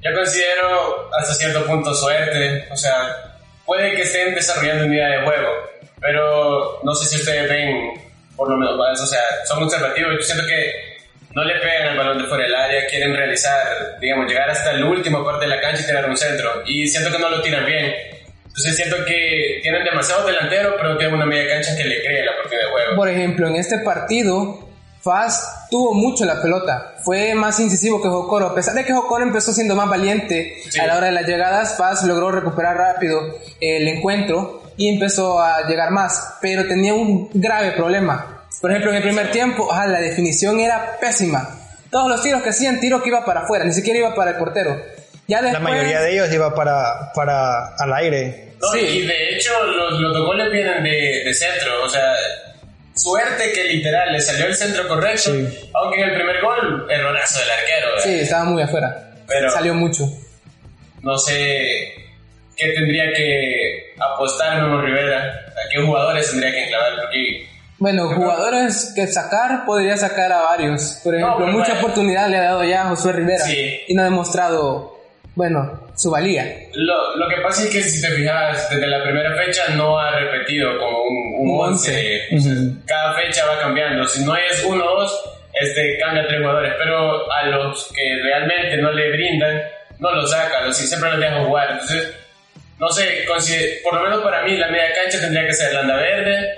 Yo 0.00 0.10
considero 0.14 1.10
hasta 1.16 1.34
cierto 1.34 1.64
punto 1.66 1.94
suerte, 1.94 2.66
o 2.72 2.76
sea, 2.76 3.36
puede 3.64 3.94
que 3.94 4.02
estén 4.02 4.34
desarrollando 4.34 4.86
una 4.86 4.94
idea 4.94 5.08
de 5.08 5.24
juego, 5.24 5.48
pero 6.00 6.80
no 6.82 6.94
sé 6.94 7.08
si 7.08 7.16
ustedes 7.16 7.48
ven, 7.48 7.92
por 8.34 8.50
lo 8.50 8.56
menos, 8.56 9.00
o 9.00 9.06
sea, 9.06 9.20
son 9.44 9.62
observativos, 9.62 10.12
yo 10.18 10.22
siento 10.22 10.46
que 10.46 10.92
no 11.34 11.44
le 11.44 11.54
pegan 11.60 11.88
al 11.88 11.98
balón 11.98 12.18
de 12.18 12.24
fuera 12.24 12.44
del 12.44 12.54
área, 12.54 12.86
quieren 12.86 13.14
realizar, 13.14 13.98
digamos, 14.00 14.26
llegar 14.26 14.50
hasta 14.50 14.72
la 14.72 14.86
última 14.86 15.24
parte 15.24 15.46
de 15.46 15.54
la 15.54 15.60
cancha 15.60 15.82
y 15.82 15.86
tirar 15.86 16.08
un 16.08 16.16
centro, 16.16 16.62
y 16.66 16.88
siento 16.88 17.12
que 17.12 17.18
no 17.18 17.28
lo 17.28 17.40
tiran 17.42 17.64
bien. 17.64 18.11
Entonces 18.54 18.76
siento 18.76 18.96
que 19.06 19.60
tienen 19.62 19.82
demasiados 19.82 20.26
delanteros, 20.26 20.74
pero 20.76 20.98
tienen 20.98 21.14
una 21.14 21.24
media 21.24 21.54
cancha 21.54 21.74
que 21.74 21.84
le 21.84 22.02
cree 22.04 22.22
la 22.22 22.32
oportunidad 22.32 22.66
de 22.66 22.70
juego. 22.70 22.96
Por 22.96 23.08
ejemplo, 23.08 23.48
en 23.48 23.56
este 23.56 23.78
partido, 23.78 24.68
Faz 25.00 25.68
tuvo 25.70 25.94
mucho 25.94 26.26
la 26.26 26.40
pelota, 26.40 26.94
fue 27.02 27.34
más 27.34 27.58
incisivo 27.58 28.00
que 28.02 28.08
Jocoro. 28.08 28.48
A 28.48 28.54
pesar 28.54 28.74
de 28.74 28.84
que 28.84 28.92
Jocoro 28.92 29.24
empezó 29.24 29.54
siendo 29.54 29.74
más 29.74 29.88
valiente 29.88 30.62
a 30.80 30.86
la 30.86 30.98
hora 30.98 31.06
de 31.06 31.12
las 31.12 31.26
llegadas, 31.26 31.76
Faz 31.78 32.04
logró 32.04 32.30
recuperar 32.30 32.76
rápido 32.76 33.18
el 33.60 33.88
encuentro 33.88 34.62
y 34.76 34.90
empezó 34.90 35.40
a 35.40 35.66
llegar 35.66 35.90
más, 35.90 36.34
pero 36.42 36.68
tenía 36.68 36.92
un 36.92 37.30
grave 37.32 37.72
problema. 37.72 38.44
Por 38.60 38.70
ejemplo, 38.70 38.90
en 38.90 38.98
el 38.98 39.02
primer 39.02 39.30
tiempo, 39.32 39.68
la 39.72 39.98
definición 39.98 40.60
era 40.60 40.98
pésima. 41.00 41.58
Todos 41.90 42.08
los 42.10 42.22
tiros 42.22 42.42
que 42.42 42.50
hacían, 42.50 42.80
tiro 42.80 43.02
que 43.02 43.08
iba 43.08 43.24
para 43.24 43.40
afuera, 43.40 43.64
ni 43.64 43.72
siquiera 43.72 43.98
iba 43.98 44.14
para 44.14 44.32
el 44.32 44.36
portero 44.36 45.01
la 45.28 45.60
mayoría 45.60 46.00
de 46.00 46.12
ellos 46.12 46.32
iba 46.32 46.54
para, 46.54 47.12
para 47.14 47.74
al 47.76 47.92
aire. 47.94 48.54
sí. 48.72 48.78
Y 48.78 49.06
de 49.06 49.36
hecho 49.36 49.52
los, 49.64 50.00
los 50.00 50.26
goles 50.26 50.50
vienen 50.52 50.82
de, 50.82 51.22
de, 51.24 51.34
centro, 51.34 51.84
o 51.84 51.88
sea, 51.88 52.14
suerte 52.94 53.52
que 53.52 53.64
literal 53.64 54.12
le 54.12 54.20
salió 54.20 54.46
el 54.46 54.54
centro 54.54 54.86
correcto, 54.88 55.30
aunque 55.74 56.00
en 56.00 56.08
el 56.10 56.14
primer 56.14 56.40
gol, 56.40 56.86
errorazo 56.90 57.40
del 57.40 57.50
arquero. 57.50 58.00
Sí, 58.02 58.20
estaba 58.20 58.44
muy 58.44 58.62
afuera. 58.62 59.10
Pero 59.26 59.50
salió 59.50 59.74
mucho. 59.74 60.04
No 61.02 61.16
sé 61.18 61.94
qué 62.56 62.68
tendría 62.68 63.12
que 63.12 63.94
apostar 63.98 64.62
Memo 64.62 64.80
Rivera, 64.80 65.18
a 65.20 65.68
qué 65.72 65.80
jugadores 65.84 66.30
tendría 66.30 66.52
que 66.52 66.64
enclavar, 66.64 66.92
porque... 67.00 67.48
Bueno, 67.78 68.14
jugadores 68.14 68.92
que 68.94 69.08
sacar, 69.08 69.64
podría 69.64 69.96
sacar 69.96 70.30
a 70.30 70.42
varios. 70.42 71.00
Por 71.02 71.16
ejemplo, 71.16 71.46
mucha 71.48 71.78
oportunidad 71.78 72.28
le 72.28 72.36
ha 72.36 72.42
dado 72.44 72.62
ya 72.62 72.82
a 72.82 72.88
Josué 72.90 73.12
Rivera 73.12 73.44
y 73.50 73.92
no 73.92 74.02
ha 74.02 74.04
demostrado 74.04 74.91
bueno, 75.34 75.88
su 75.96 76.10
valía. 76.10 76.44
Lo, 76.74 77.16
lo, 77.16 77.28
que 77.28 77.40
pasa 77.40 77.62
es 77.64 77.70
que 77.70 77.82
si 77.82 78.00
te 78.02 78.08
fijas, 78.08 78.68
desde 78.70 78.86
la 78.86 79.02
primera 79.02 79.34
fecha 79.34 79.68
no 79.74 79.98
ha 79.98 80.18
repetido 80.18 80.78
como 80.78 81.04
un, 81.04 81.50
un 81.50 81.60
11. 81.72 82.78
Cada 82.86 83.14
fecha 83.14 83.46
va 83.46 83.58
cambiando. 83.60 84.06
Si 84.06 84.24
no 84.24 84.36
es 84.36 84.62
1 84.62 84.84
o 84.84 85.00
2, 85.00 85.24
este, 85.54 85.98
cambia 85.98 86.26
tres 86.26 86.40
jugadores. 86.40 86.74
Pero 86.76 87.32
a 87.32 87.46
los 87.46 87.90
que 87.94 88.22
realmente 88.22 88.76
no 88.76 88.92
le 88.92 89.10
brindan, 89.10 89.62
no 89.98 90.12
los 90.12 90.30
saca, 90.30 90.66
los, 90.66 90.76
siempre 90.76 91.10
los 91.10 91.20
deja 91.20 91.44
jugar. 91.44 91.70
Entonces, 91.72 92.14
no 92.78 92.88
sé, 92.88 93.24
por 93.82 93.94
lo 93.94 94.02
menos 94.02 94.22
para 94.22 94.42
mí 94.42 94.56
la 94.56 94.68
media 94.68 94.92
cancha 94.92 95.20
tendría 95.20 95.46
que 95.46 95.54
ser 95.54 95.72
Landa 95.72 95.96
Verde, 95.96 96.54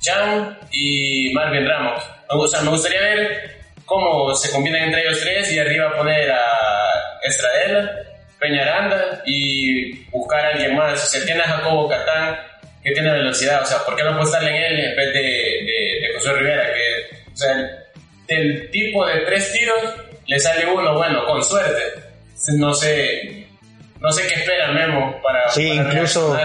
Chan 0.00 0.58
y 0.72 1.30
Marvin 1.34 1.68
Ramos. 1.68 2.02
O 2.30 2.48
sea, 2.48 2.62
me 2.62 2.70
gustaría 2.70 3.00
ver 3.00 3.62
cómo 3.84 4.34
se 4.34 4.50
combinan 4.50 4.84
entre 4.84 5.02
ellos 5.02 5.20
tres 5.20 5.52
y 5.52 5.58
arriba 5.58 5.94
poner 5.94 6.32
a 6.32 6.91
Estradela, 7.22 7.90
Peñaranda 8.38 9.22
y 9.24 10.04
buscar 10.10 10.44
a 10.44 10.48
alguien 10.48 10.76
más. 10.76 11.02
O 11.02 11.06
sea, 11.06 11.24
tiene 11.24 11.40
a 11.40 11.48
Jacobo 11.48 11.88
Catán, 11.88 12.36
que 12.82 12.92
tiene 12.92 13.12
velocidad. 13.12 13.62
O 13.62 13.66
sea, 13.66 13.78
¿por 13.84 13.96
qué 13.96 14.02
no 14.02 14.10
apostarle 14.10 14.50
en 14.50 14.56
él 14.56 14.80
en 14.86 14.96
vez 14.96 15.12
de, 15.14 15.20
de, 15.20 16.14
José 16.14 16.32
Rivera? 16.32 16.66
Que, 16.66 17.30
o 17.32 17.36
sea, 17.36 17.70
del 18.26 18.70
tipo 18.70 19.06
de 19.06 19.20
tres 19.20 19.52
tiros 19.52 19.94
le 20.26 20.40
sale 20.40 20.66
uno, 20.66 20.94
bueno, 20.94 21.24
con 21.26 21.42
suerte. 21.42 21.82
No 22.56 22.74
sé, 22.74 23.46
no 24.00 24.10
sé 24.10 24.26
qué 24.26 24.34
espera 24.34 24.72
Memo 24.72 25.20
para. 25.22 25.48
Sí, 25.50 25.68
incluso, 25.68 26.36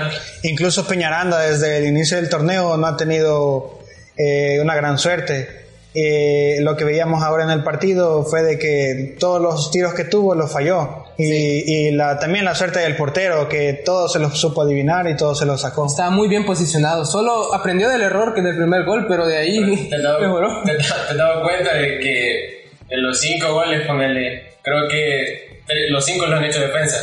incluso 0.43 0.87
Peñaranda 0.87 1.39
desde 1.39 1.77
el 1.77 1.87
inicio 1.87 2.17
del 2.17 2.29
torneo 2.29 2.77
no 2.77 2.85
ha 2.85 2.95
tenido 2.95 3.79
eh, 4.15 4.59
una 4.61 4.75
gran 4.75 4.99
suerte. 4.99 5.66
Eh, 5.99 6.57
lo 6.61 6.75
que 6.75 6.83
veíamos 6.83 7.23
ahora 7.23 7.43
en 7.43 7.49
el 7.49 7.63
partido 7.63 8.23
fue 8.23 8.43
de 8.43 8.59
que 8.59 9.15
todos 9.19 9.41
los 9.41 9.71
tiros 9.71 9.95
que 9.95 10.03
tuvo 10.03 10.35
los 10.35 10.53
falló. 10.53 11.05
Y, 11.17 11.89
la, 11.89 12.19
también 12.19 12.45
la 12.45 12.53
suerte 12.53 12.77
del 12.77 12.95
portero, 12.95 13.49
que 13.49 13.81
todo 13.83 14.07
se 14.07 14.19
lo 14.19 14.29
supo 14.29 14.61
adivinar 14.61 15.07
y 15.07 15.17
todo 15.17 15.33
se 15.33 15.47
lo 15.47 15.57
sacó. 15.57 15.87
Estaba 15.87 16.11
muy 16.11 16.27
bien 16.27 16.45
posicionado. 16.45 17.03
Solo 17.03 17.51
aprendió 17.51 17.89
del 17.89 18.03
error 18.03 18.35
que 18.35 18.43
del 18.43 18.55
primer 18.55 18.85
gol, 18.85 19.07
pero 19.07 19.25
de 19.25 19.37
ahí 19.37 19.87
te 19.89 19.97
mejoró. 19.97 20.61
Te, 20.63 20.73
has 20.73 21.17
dado 21.17 21.41
cuenta 21.41 21.73
de 21.73 21.97
que 21.97 22.69
en 22.89 23.01
los 23.01 23.19
cinco 23.19 23.53
goles, 23.53 23.87
ponele, 23.87 24.53
creo 24.61 24.87
que 24.87 25.63
los 25.89 26.05
cinco 26.05 26.27
los 26.27 26.37
han 26.37 26.45
hecho 26.45 26.61
defensa. 26.61 26.97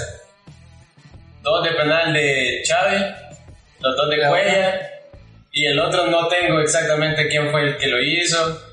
Dos 1.42 1.64
de 1.64 1.72
penal 1.72 2.14
de 2.14 2.62
Chávez, 2.62 3.02
los 3.80 3.96
dos 3.96 4.08
de 4.08 4.18
Cuella, 4.18 4.90
y 5.50 5.66
el 5.66 5.80
otro 5.80 6.06
no 6.06 6.28
tengo 6.28 6.60
exactamente 6.60 7.26
quién 7.26 7.50
fue 7.50 7.64
el 7.64 7.76
que 7.76 7.88
lo 7.88 8.00
hizo 8.00 8.63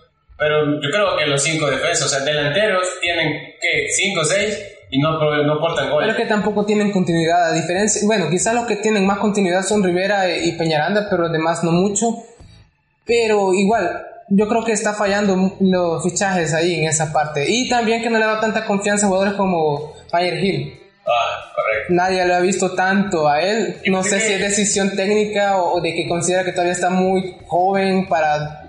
pero 0.42 0.82
yo 0.82 0.90
creo 0.90 1.16
que 1.16 1.28
los 1.28 1.44
cinco 1.44 1.68
defensas, 1.68 2.08
o 2.08 2.10
sea, 2.10 2.22
delanteros 2.22 2.82
tienen 3.00 3.54
que 3.62 3.92
cinco 3.92 4.22
o 4.22 4.26
seis 4.26 4.58
y 4.90 4.98
no, 4.98 5.20
no 5.44 5.60
portan 5.60 5.92
goles. 5.92 6.10
Pero 6.10 6.18
que 6.18 6.28
tampoco 6.28 6.66
tienen 6.66 6.92
continuidad, 6.92 7.52
a 7.52 7.54
diferencia, 7.54 8.02
bueno, 8.08 8.28
quizás 8.28 8.56
los 8.56 8.66
que 8.66 8.78
tienen 8.78 9.06
más 9.06 9.20
continuidad 9.20 9.62
son 9.62 9.84
Rivera 9.84 10.36
y 10.36 10.54
Peñaranda, 10.54 11.06
pero 11.08 11.22
los 11.22 11.32
demás 11.32 11.64
no 11.64 11.72
mucho. 11.72 12.24
Pero 13.06 13.54
igual, 13.54 14.04
yo 14.30 14.48
creo 14.48 14.66
que 14.66 14.72
está 14.72 14.94
fallando 14.94 15.58
los 15.60 16.04
fichajes 16.04 16.56
ahí 16.56 16.80
en 16.80 16.86
esa 16.86 17.14
parte. 17.14 17.46
Y 17.48 17.70
también 17.70 18.02
que 18.02 18.10
no 18.10 18.18
le 18.18 18.26
da 18.26 18.40
tanta 18.40 18.66
confianza 18.66 19.06
a 19.06 19.10
jugadores 19.10 19.36
como 19.36 19.94
Fire 20.10 20.44
Hill. 20.44 20.74
Ah, 21.06 21.52
correcto. 21.56 21.94
Nadie 21.94 22.26
lo 22.26 22.34
ha 22.34 22.40
visto 22.40 22.74
tanto 22.74 23.30
a 23.30 23.44
él. 23.44 23.76
No 23.86 24.02
sé 24.02 24.20
si 24.20 24.34
es 24.34 24.40
decisión 24.40 24.96
técnica 24.96 25.62
o 25.62 25.80
de 25.82 25.94
que 25.94 26.08
considera 26.08 26.44
que 26.44 26.52
todavía 26.52 26.74
está 26.74 26.90
muy 26.90 27.38
joven 27.46 28.08
para 28.08 28.61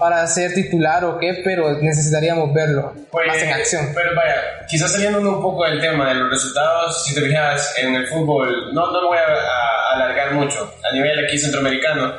para 0.00 0.26
ser 0.26 0.54
titular 0.54 1.04
o 1.04 1.18
qué, 1.18 1.42
pero 1.44 1.78
necesitaríamos 1.80 2.52
verlo 2.54 2.94
pues, 3.12 3.26
más 3.26 3.42
en 3.42 3.52
acción. 3.52 3.92
Pero 3.94 4.14
vaya, 4.16 4.66
quizás 4.66 4.90
saliendo 4.90 5.20
un 5.20 5.42
poco 5.42 5.64
del 5.66 5.78
tema 5.78 6.08
de 6.08 6.14
los 6.14 6.30
resultados, 6.30 7.04
si 7.04 7.14
te 7.14 7.20
fijas 7.20 7.74
en 7.78 7.94
el 7.94 8.08
fútbol, 8.08 8.74
no, 8.74 8.90
no 8.90 9.02
me 9.02 9.06
voy 9.08 9.18
a, 9.18 9.94
alargar 9.94 10.32
mucho, 10.32 10.72
a 10.88 10.94
nivel 10.94 11.24
aquí 11.24 11.36
centroamericano, 11.36 12.14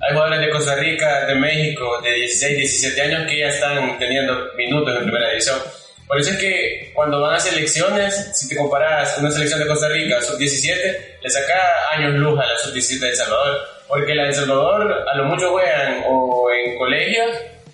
hay 0.00 0.12
jugadores 0.12 0.40
de 0.40 0.50
Costa 0.50 0.76
Rica, 0.76 1.26
de 1.26 1.34
México, 1.34 2.00
de 2.02 2.12
16, 2.12 2.56
17 2.56 3.02
años 3.02 3.30
que 3.30 3.40
ya 3.40 3.48
están 3.48 3.98
teniendo 3.98 4.52
minutos 4.56 4.96
en 4.96 5.02
primera 5.02 5.28
división. 5.28 5.58
Por 6.06 6.20
eso 6.20 6.30
es 6.30 6.38
que 6.38 6.92
cuando 6.94 7.20
van 7.20 7.34
a 7.34 7.40
selecciones, 7.40 8.30
si 8.32 8.48
te 8.48 8.56
comparas 8.56 9.18
una 9.18 9.30
selección 9.30 9.58
de 9.60 9.66
Costa 9.66 9.88
Rica, 9.88 10.22
sub-17, 10.22 11.20
le 11.20 11.30
saca 11.30 11.54
años 11.92 12.14
luz 12.14 12.38
a 12.38 12.46
la 12.46 12.56
sub-17 12.56 13.00
de 13.00 13.08
El 13.08 13.16
Salvador 13.16 13.75
porque 13.88 14.14
la 14.14 14.24
de 14.24 14.32
Salvador 14.32 15.04
a 15.12 15.16
lo 15.16 15.24
mucho 15.24 15.50
juegan 15.50 16.02
o 16.08 16.48
en 16.50 16.78
colegios 16.78 17.30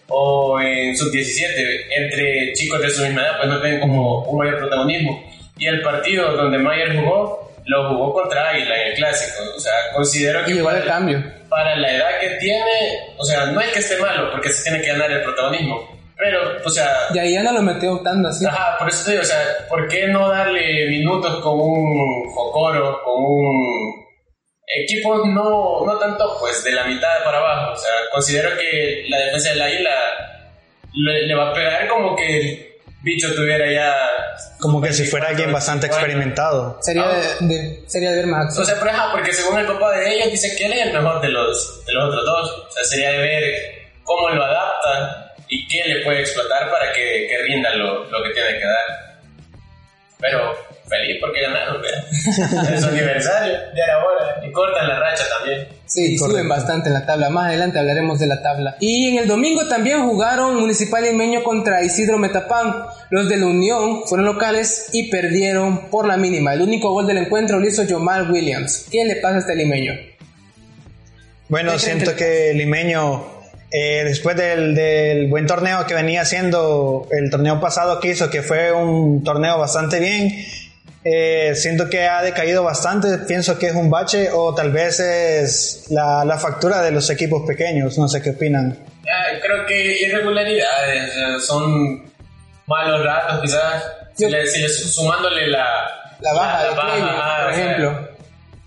o 0.09 0.61
en 0.61 0.97
sub-17, 0.97 1.87
entre 1.97 2.53
chicos 2.53 2.81
de 2.81 2.91
su 2.91 3.03
misma 3.03 3.23
edad, 3.23 3.37
pues 3.39 3.49
no 3.49 3.61
tienen 3.61 3.81
como 3.81 4.25
un 4.25 4.39
mayor 4.39 4.59
protagonismo. 4.59 5.25
Y 5.57 5.67
el 5.67 5.81
partido 5.81 6.37
donde 6.37 6.59
Mayer 6.59 6.97
jugó, 6.97 7.51
lo 7.65 7.89
jugó 7.89 8.13
contra 8.13 8.51
Águila 8.51 8.81
en 8.81 8.89
el 8.89 8.95
clásico. 8.95 9.43
O 9.57 9.61
sea, 9.61 9.73
considero 9.95 10.45
que. 10.45 10.57
para, 10.57 10.85
cambio. 10.85 11.23
para 11.49 11.77
la 11.77 11.97
edad 11.97 12.21
que 12.21 12.31
tiene, 12.41 13.15
o 13.17 13.25
sea, 13.25 13.47
no 13.47 13.61
es 13.61 13.69
que 13.69 13.79
esté 13.79 13.97
malo, 13.99 14.31
porque 14.31 14.51
se 14.51 14.65
tiene 14.65 14.83
que 14.83 14.89
ganar 14.89 15.11
el 15.11 15.23
protagonismo. 15.23 15.81
Pero, 16.17 16.41
o 16.65 16.71
sea. 16.71 16.89
Y 17.15 17.19
ahí 17.19 17.33
ya 17.35 17.43
no 17.43 17.53
lo 17.53 17.63
metió 17.63 17.95
optando 17.95 18.29
así. 18.29 18.45
Ajá, 18.45 18.77
por 18.79 18.89
eso 18.89 19.05
te 19.05 19.13
digo, 19.13 19.23
o 19.23 19.27
sea, 19.27 19.39
¿por 19.69 19.89
qué 19.89 20.09
no 20.09 20.29
darle 20.29 20.89
minutos 20.89 21.41
con 21.43 21.59
un 21.59 22.31
Jocoro, 22.31 23.03
con 23.03 23.25
un 23.25 24.02
equipos 24.67 25.27
no, 25.27 25.85
no 25.85 25.99
tanto 25.99 26.37
pues 26.41 26.63
de 26.65 26.73
la 26.73 26.85
mitad 26.85 27.23
para 27.25 27.39
abajo. 27.39 27.73
O 27.73 27.77
sea, 27.77 27.91
considero 28.13 28.51
que 28.57 29.05
la 29.09 29.19
defensa 29.19 29.51
del 29.51 29.63
Águila 29.63 29.91
le, 30.95 31.27
le 31.27 31.35
va 31.35 31.51
a 31.51 31.55
pegar 31.55 31.89
como 31.89 32.17
que 32.17 32.39
el 32.39 32.73
bicho 33.03 33.35
tuviera 33.35 33.71
ya... 33.71 33.95
Como 34.61 34.81
que 34.81 34.93
si 34.93 35.05
fuera 35.05 35.29
alguien 35.29 35.53
bastante 35.53 35.87
experimentado. 35.87 36.79
Sería, 36.81 37.09
de, 37.41 37.83
sería 37.87 38.11
de 38.11 38.17
ver 38.19 38.27
más. 38.27 38.57
O 38.57 38.65
sea, 38.65 38.77
pero, 38.81 38.93
porque 39.13 39.33
según 39.33 39.59
el 39.59 39.67
papá 39.67 39.93
de 39.93 40.15
ellos 40.15 40.31
dice 40.31 40.55
que 40.57 40.67
él 40.67 40.73
es 40.73 40.87
el 40.87 40.93
mejor 40.93 41.21
de 41.21 41.29
los, 41.29 41.85
de 41.85 41.93
los 41.93 42.05
otros 42.05 42.25
dos. 42.25 42.67
O 42.69 42.71
sea, 42.71 42.85
sería 42.85 43.11
de 43.13 43.19
ver 43.19 43.55
cómo 44.05 44.29
lo 44.31 44.45
adapta 44.45 45.35
y 45.49 45.67
qué 45.67 45.85
le 45.85 46.05
puede 46.05 46.21
explotar 46.21 46.71
para 46.71 46.93
que, 46.93 47.27
que 47.29 47.39
rinda 47.43 47.75
lo, 47.75 48.05
lo 48.05 48.23
que 48.23 48.31
tiene 48.31 48.59
que 48.59 48.65
dar. 48.65 49.12
Pero 50.23 50.55
feliz 50.89 51.19
porque 51.21 51.41
ganaron, 51.43 51.83
es 51.85 52.81
su 52.81 52.89
aniversario, 52.89 53.55
ya 53.75 53.85
era 53.85 53.99
hora. 53.99 54.47
Y 54.47 54.53
cortan 54.53 54.89
la 54.89 55.01
racha 55.01 55.25
también. 55.37 55.67
Sí, 55.85 56.17
suben 56.17 56.49
bastante 56.49 56.89
en 56.89 56.95
la 56.95 57.05
tabla. 57.05 57.29
Más 57.29 57.49
adelante 57.49 57.81
hablaremos 57.81 58.21
de 58.21 58.29
la 58.29 58.41
tabla. 58.41 58.77
Y 58.79 59.09
en 59.09 59.19
el 59.19 59.27
domingo 59.27 59.67
también 59.67 60.09
jugaron 60.09 60.61
Municipal 60.61 61.03
Limeño 61.03 61.43
contra 61.43 61.83
Isidro 61.83 62.19
Metapán. 62.19 62.85
Los 63.11 63.29
de 63.29 63.37
la 63.37 63.47
Unión 63.47 64.03
fueron 64.07 64.27
locales 64.27 64.91
y 64.93 65.11
perdieron 65.11 65.91
por 65.91 66.07
la 66.07 66.17
mínima. 66.17 66.55
El 66.55 66.63
único 66.63 66.93
gol 66.93 67.09
del 67.09 67.19
encuentro 67.19 67.59
lo 67.59 67.67
hizo 67.67 67.83
Jamal 67.85 68.31
Williams. 68.31 68.87
¿Qué 68.89 69.05
le 69.05 69.17
pasa 69.17 69.37
a 69.37 69.39
este 69.41 69.57
limeño? 69.57 69.93
Bueno, 71.49 71.79
siento 71.79 72.15
que 72.15 72.55
Limeño 72.55 73.27
eh, 73.73 74.03
después 74.05 74.37
del, 74.37 74.75
del, 74.75 75.29
buen 75.29 75.47
torneo 75.47 75.87
que 75.87 75.95
venía 75.95 76.21
haciendo 76.23 77.09
el 77.11 77.31
torneo 77.31 77.59
pasado 77.59 78.01
que 78.01 78.09
hizo, 78.09 78.29
que 78.29 78.43
fue 78.43 78.71
un 78.71 79.25
torneo 79.25 79.59
bastante 79.59 79.99
bien, 79.99 80.45
eh, 81.05 81.55
siento 81.55 81.89
que 81.89 82.07
ha 82.07 82.23
decaído 82.23 82.63
bastante, 82.63 83.19
pienso 83.27 83.59
que 83.59 83.69
es 83.69 83.75
un 83.75 83.89
bache 83.89 84.29
o 84.31 84.55
tal 84.55 84.73
vez 84.73 85.01
es 85.01 85.87
la, 85.89 86.25
la 86.25 86.39
factura 86.39 86.83
de 86.83 86.91
los 86.91 87.09
equipos 87.09 87.45
pequeños, 87.47 87.97
no 87.97 88.09
sé 88.09 88.21
qué 88.21 88.31
opinan. 88.31 88.79
creo 89.41 89.67
que 89.67 90.03
irregularidades, 90.03 91.15
son 91.45 92.13
malos 92.67 93.05
ratos 93.05 93.41
quizás, 93.41 93.85
sumándole 94.93 95.47
la, 95.47 95.65
la 96.21 96.33
baja, 96.35 96.65
la, 96.65 97.45
por 97.45 97.53
ejemplo. 97.53 98.12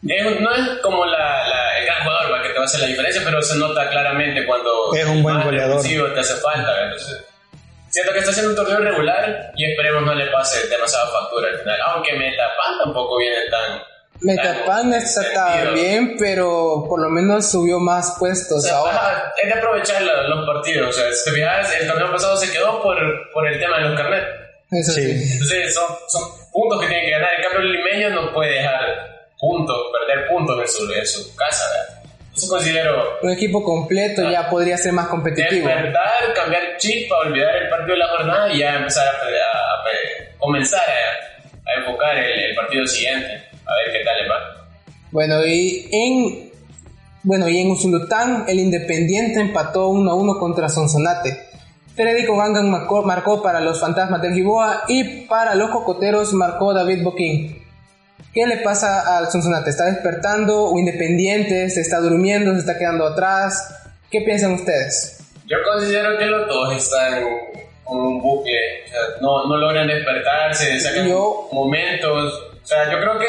No 0.05 0.51
es 0.53 0.79
como 0.81 1.05
la, 1.05 1.47
la, 1.47 1.79
el 1.79 1.85
gran 1.85 2.03
jugador 2.03 2.41
que 2.43 2.50
te 2.50 2.55
va 2.55 2.62
a 2.62 2.65
hacer 2.65 2.79
la 2.81 2.88
diferencia, 2.88 3.21
pero 3.25 3.41
se 3.41 3.57
nota 3.57 3.89
claramente 3.89 4.45
cuando 4.45 4.93
es 4.95 5.05
un 5.05 5.24
buen 5.24 5.41
goleador. 5.41 5.81
te 5.81 6.19
hace 6.19 6.35
falta. 6.35 6.83
Entonces, 6.83 7.25
Siento 7.95 8.12
que 8.12 8.19
está 8.19 8.31
haciendo 8.31 8.50
un 8.51 8.57
torneo 8.57 8.91
regular 8.91 9.53
y 9.55 9.71
esperemos 9.71 10.03
no 10.03 10.13
le 10.13 10.25
pase 10.27 10.67
demasiada 10.67 11.07
factura 11.12 11.47
al 11.47 11.59
final. 11.59 11.79
Aunque 11.88 12.12
Metapan 12.12 12.77
tampoco 12.83 13.17
viene 13.19 13.38
tan. 13.50 13.81
Metapan 14.19 14.93
está 14.93 15.71
bien, 15.71 16.17
pero 16.19 16.83
por 16.89 17.01
lo 17.01 17.07
menos 17.07 17.50
subió 17.50 17.79
más 17.79 18.17
puestos 18.19 18.69
ahora. 18.69 19.31
es 19.41 19.47
de 19.47 19.53
aprovechar 19.57 20.01
los 20.01 20.45
partidos. 20.45 20.89
O 20.89 20.91
sea, 20.91 21.09
si 21.13 21.24
te 21.24 21.35
fijas, 21.38 21.74
el 21.79 21.88
torneo 21.88 22.12
pasado 22.12 22.35
se 22.35 22.51
quedó 22.51 22.83
por, 22.83 22.97
por 23.31 23.47
el 23.47 23.57
tema 23.62 23.77
de 23.77 23.83
los 23.85 23.97
carnets. 23.97 24.27
Eso 24.71 24.91
sí. 24.91 25.31
Entonces 25.31 25.74
son, 25.74 25.88
son 26.09 26.21
puntos 26.51 26.81
que 26.81 26.88
tiene 26.88 27.05
que 27.05 27.12
ganar. 27.12 27.29
En 27.38 27.43
cambio, 27.43 27.59
el 27.62 27.71
limeño 27.71 28.09
no 28.09 28.33
puede 28.33 28.55
dejar 28.55 29.14
puntos, 29.39 29.77
perder 29.92 30.27
puntos 30.27 30.60
en 30.62 30.68
su, 30.68 30.94
en 30.94 31.06
su 31.06 31.36
casa. 31.36 31.63
Eso 32.36 32.50
considero. 32.50 33.18
Un 33.22 33.32
equipo 33.32 33.63
completo 33.63 34.30
ya 34.30 34.50
podría 34.50 34.77
ser 34.77 34.92
más 34.92 35.08
competitivo. 35.08 35.68
Despertar, 35.68 36.34
cambiar 36.36 36.77
chip, 36.77 37.10
olvidar 37.12 37.56
el 37.56 37.70
partido 37.70 37.94
de 37.94 37.98
la 37.98 38.08
jornada 38.10 38.54
y 38.54 38.60
ya 38.60 38.75
empezar 38.75 39.08
a, 39.08 40.38
comenzar 40.38 40.82
a, 40.82 41.80
enfocar 41.80 42.18
el, 42.18 42.56
partido 42.56 42.86
siguiente. 42.88 43.25
A 43.65 43.75
ver 43.77 43.94
qué 43.94 44.04
tal 44.04 44.22
le 44.22 44.30
va. 44.30 44.68
Bueno, 45.12 45.46
y 45.46 45.88
en. 45.92 46.51
Bueno, 47.24 47.50
y 47.50 47.58
en 47.58 47.72
Usulután, 47.72 48.46
el 48.48 48.60
Independiente 48.60 49.39
empató 49.39 49.88
1 49.88 50.12
a 50.12 50.13
1 50.13 50.38
contra 50.38 50.70
Sonsonate. 50.70 51.56
Federico 51.96 52.38
Gangan 52.38 52.70
marcó, 52.70 53.01
marcó, 53.01 53.42
para 53.42 53.62
los 53.62 53.80
Fantasmas 53.80 54.22
del 54.22 54.34
Giboa 54.34 54.84
y 54.89 55.22
para 55.25 55.56
los 55.56 55.70
Cocoteros 55.72 56.34
marcó 56.34 56.74
David 56.74 57.01
Boquín. 57.04 57.64
¿Qué 58.36 58.46
le 58.46 58.58
pasa 58.58 59.18
al 59.18 59.32
Sonsonate? 59.32 59.70
¿Está 59.70 59.86
despertando 59.86 60.65
o 60.65 60.77
independiente? 60.77 61.70
¿Se 61.70 61.80
está 61.80 62.01
durmiendo? 62.01 62.51
¿Se 62.51 62.60
está 62.60 62.77
quedando 62.77 63.08
atrás? 63.08 63.88
¿Qué 64.12 64.20
piensan 64.24 64.56
ustedes? 64.56 65.25
Yo 65.46 65.56
considero 65.63 66.18
que 66.18 66.25
los 66.25 66.46
dos 66.46 66.75
están 66.75 67.24
con 67.86 67.98
un 67.98 68.22
bucle. 68.22 68.60
no, 69.22 69.48
no, 69.48 69.56
logran 69.56 69.88
despertarse, 69.88 70.77
sacan 70.82 71.10
momentos. 71.54 72.34
O 72.62 72.65
sea, 72.68 72.92
yo 72.92 73.00
creo 73.00 73.18
que 73.18 73.27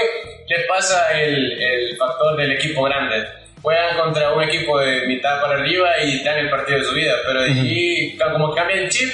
les 0.49 0.67
pasa 0.67 1.13
el, 1.13 1.53
el 1.53 1.97
factor 1.97 2.37
del 2.37 2.51
equipo 2.55 2.83
grande. 2.83 3.29
Juegan 3.63 3.97
contra 3.97 4.35
un 4.35 4.43
equipo 4.43 4.77
de 4.81 5.07
mitad 5.07 5.41
para 5.41 5.61
arriba 5.61 6.03
y 6.03 6.25
dan 6.25 6.39
el 6.39 6.51
partido 6.51 6.81
de 6.81 6.85
su 6.85 6.95
vida, 6.95 7.15
pero 7.25 7.43
allí 7.43 8.19
como 8.19 8.53
cambia 8.53 8.83
el 8.83 8.89
chip 8.89 9.09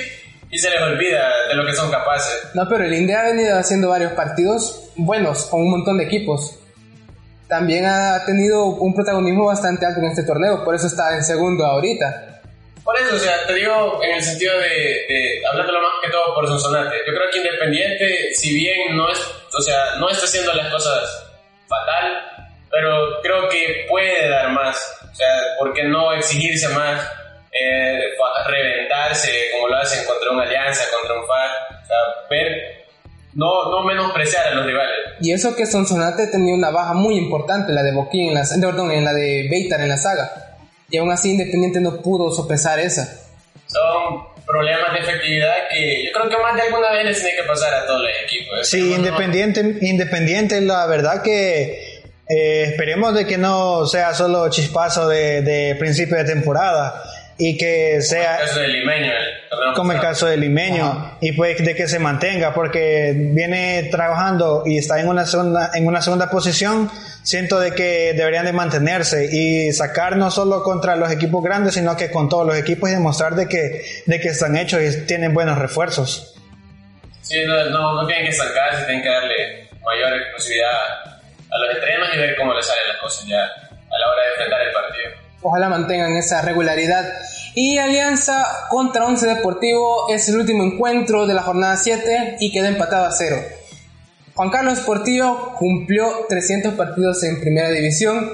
y 0.53 0.59
se 0.59 0.69
les 0.69 0.83
olvida 0.83 1.29
de 1.49 1.55
lo 1.55 1.65
que 1.65 1.73
son 1.73 1.91
capaces. 1.91 2.51
No, 2.53 2.69
pero 2.69 2.85
el 2.85 2.93
India 2.93 3.21
ha 3.21 3.25
venido 3.25 3.59
haciendo 3.59 3.89
varios 3.89 4.13
partidos 4.13 4.91
buenos 4.97 5.47
con 5.47 5.63
un 5.63 5.71
montón 5.71 5.97
de 5.97 6.05
equipos. 6.05 6.59
También 7.49 7.87
ha 7.87 8.23
tenido 8.27 8.67
un 8.67 8.95
protagonismo 8.95 9.47
bastante 9.47 9.87
alto 9.87 10.01
en 10.01 10.07
este 10.07 10.25
torneo, 10.25 10.63
por 10.63 10.75
eso 10.75 10.87
está 10.87 11.15
en 11.15 11.25
segundo 11.25 11.65
ahorita. 11.65 12.43
Por 12.85 12.99
eso, 12.99 13.15
o 13.15 13.19
sea, 13.19 13.47
te 13.47 13.55
digo 13.55 14.01
en 14.05 14.17
el 14.17 14.23
sentido 14.23 14.59
de, 14.59 14.69
de 14.69 15.43
hablándolo 15.51 15.81
más 15.81 15.93
que 16.05 16.11
todo 16.11 16.35
por 16.35 16.47
Sonsonate. 16.47 16.97
Yo 17.07 17.15
creo 17.15 17.31
que 17.33 17.39
Independiente, 17.39 18.35
si 18.35 18.55
bien 18.55 18.95
no 18.95 19.09
es, 19.11 19.19
o 19.57 19.63
sea, 19.63 19.97
no 19.99 20.11
está 20.11 20.27
haciendo 20.27 20.53
las 20.53 20.71
cosas 20.71 21.29
fatal, 21.67 22.49
pero 22.71 23.23
creo 23.23 23.49
que 23.49 23.87
puede 23.89 24.29
dar 24.29 24.51
más. 24.51 24.77
O 25.11 25.15
sea, 25.15 25.29
¿por 25.59 25.73
qué 25.73 25.85
no 25.85 26.13
exigirse 26.13 26.69
más? 26.69 27.01
Eh, 27.53 27.99
reventarse 28.47 29.31
como 29.53 29.69
lo 29.69 29.77
hacen 29.77 30.05
contra 30.07 30.31
una 30.31 30.45
alianza, 30.45 30.85
contra 30.97 31.21
un 31.21 31.27
FAR. 31.27 31.51
O 31.83 31.87
sea, 31.87 31.97
ver, 32.31 32.83
no, 33.35 33.71
no 33.71 33.85
menospreciar 33.85 34.47
a 34.49 34.55
los 34.55 34.67
rivales. 34.67 34.97
Y 35.21 35.33
eso 35.33 35.55
que 35.55 35.67
Sonsonate 35.67 36.29
tenía 36.29 36.55
una 36.55 36.71
baja 36.71 36.95
muy 36.95 37.17
importante, 37.17 37.73
la 37.73 37.83
de 37.83 37.93
Boquín, 37.93 38.29
en 38.31 38.35
la, 38.35 38.45
perdón, 38.69 38.91
en 38.91 39.05
la 39.05 39.13
de 39.13 39.49
Beitar 39.51 39.81
en 39.81 39.89
la 39.89 39.97
saga. 39.97 40.57
Y 40.91 40.99
aún 40.99 41.11
así 41.11 41.33
Independiente 41.33 41.81
no 41.81 42.03
pudo 42.03 42.31
sopesar 42.31 42.79
esa. 42.79 43.07
Son 43.67 44.27
problemas 44.47 44.93
de 44.93 44.99
efectividad 44.99 45.55
que 45.71 46.05
yo 46.05 46.13
creo 46.13 46.29
que 46.29 46.37
más 46.39 46.57
de 46.57 46.63
alguna 46.63 46.91
vez 46.91 47.07
les 47.07 47.21
tiene 47.21 47.37
que 47.37 47.45
pasar 47.45 47.73
a 47.73 47.87
todos 47.87 48.03
los 48.03 48.11
equipos. 48.25 48.69
Sí, 48.69 48.93
Independiente, 48.93 49.79
Independiente, 49.81 50.61
la 50.61 50.87
verdad 50.87 51.23
que 51.23 52.03
eh, 52.29 52.65
esperemos 52.65 53.15
de 53.15 53.27
que 53.27 53.39
no 53.39 53.87
sea 53.87 54.13
solo 54.13 54.51
chispazo 54.51 55.09
de, 55.09 55.41
de 55.41 55.77
principio 55.77 56.17
de 56.19 56.25
temporada 56.25 57.03
y 57.39 57.57
que 57.57 58.03
sea 58.03 58.39
Como 58.39 58.43
el 58.43 58.49
caso 58.49 58.61
del 58.61 58.73
limeño, 58.73 59.13
como 59.75 59.93
el 59.93 60.01
caso 60.01 60.27
del 60.27 60.41
limeño 60.41 61.19
y 61.21 61.33
pues 61.33 61.65
de 61.65 61.75
que 61.75 61.89
se 61.89 61.99
mantenga 61.99 62.55
porque 62.55 63.13
viene 63.17 63.89
trabajando 63.91 64.63
y 64.67 64.79
está 64.79 65.01
en 65.01 65.09
una 65.09 65.25
segunda 65.25 65.71
en 65.75 65.87
una 65.87 66.03
segunda 66.03 66.31
posición 66.31 66.91
siento 67.23 67.59
de 67.61 67.73
que 67.75 68.13
deberían 68.15 68.45
de 68.45 68.53
mantenerse 68.53 69.29
y 69.33 69.73
sacar 69.73 70.17
no 70.17 70.31
solo 70.31 70.63
contra 70.63 70.97
los 70.97 71.11
equipos 71.11 71.43
grandes 71.43 71.75
sino 71.75 71.97
que 71.97 72.11
con 72.11 72.29
todos 72.29 72.47
los 72.47 72.57
equipos 72.57 72.91
y 72.91 72.93
demostrar 72.93 73.35
de 73.35 73.49
que 73.49 73.83
de 74.07 74.21
que 74.21 74.29
están 74.29 74.57
hechos 74.57 74.83
y 74.83 75.07
tienen 75.07 75.35
buenos 75.35 75.59
refuerzos. 75.59 76.35
Sí, 77.23 77.39
no, 77.47 77.71
no, 77.71 77.95
no 77.95 78.07
tienen 78.07 78.27
que 78.27 78.33
sacarse, 78.33 78.85
tienen 78.85 79.03
que 79.03 79.09
darle 79.09 79.69
mayor 79.85 80.13
exclusividad 80.21 80.71
a 81.51 81.59
los 81.59 81.75
estrenos 81.77 82.09
y 82.15 82.19
ver 82.19 82.37
cómo 82.37 82.53
les 82.55 82.67
salen 82.67 82.89
las 82.89 82.97
cosas 82.99 83.27
ya 83.27 83.39
a 83.45 83.99
la 83.99 84.09
hora 84.09 84.23
de 84.23 84.29
enfrentar 84.31 84.61
el 84.63 84.73
partido. 84.73 85.22
Ojalá 85.43 85.69
mantengan 85.69 86.17
esa 86.17 86.41
regularidad. 86.43 87.05
Y 87.55 87.79
Alianza 87.79 88.47
contra 88.71 89.05
Once 89.05 89.27
Deportivo 89.27 90.09
es 90.09 90.29
el 90.29 90.39
último 90.39 90.63
encuentro 90.63 91.27
de 91.27 91.35
la 91.35 91.43
jornada 91.43 91.77
7 91.77 92.37
y 92.41 92.53
queda 92.53 92.69
empatado 92.69 93.07
a 93.07 93.13
cero. 93.13 93.37
Juan 94.35 94.51
Carlos 94.51 94.81
Portillo 94.81 95.53
cumplió 95.59 96.07
300 96.29 96.75
partidos 96.75 97.23
en 97.25 97.41
primera 97.41 97.69
división, 97.71 98.31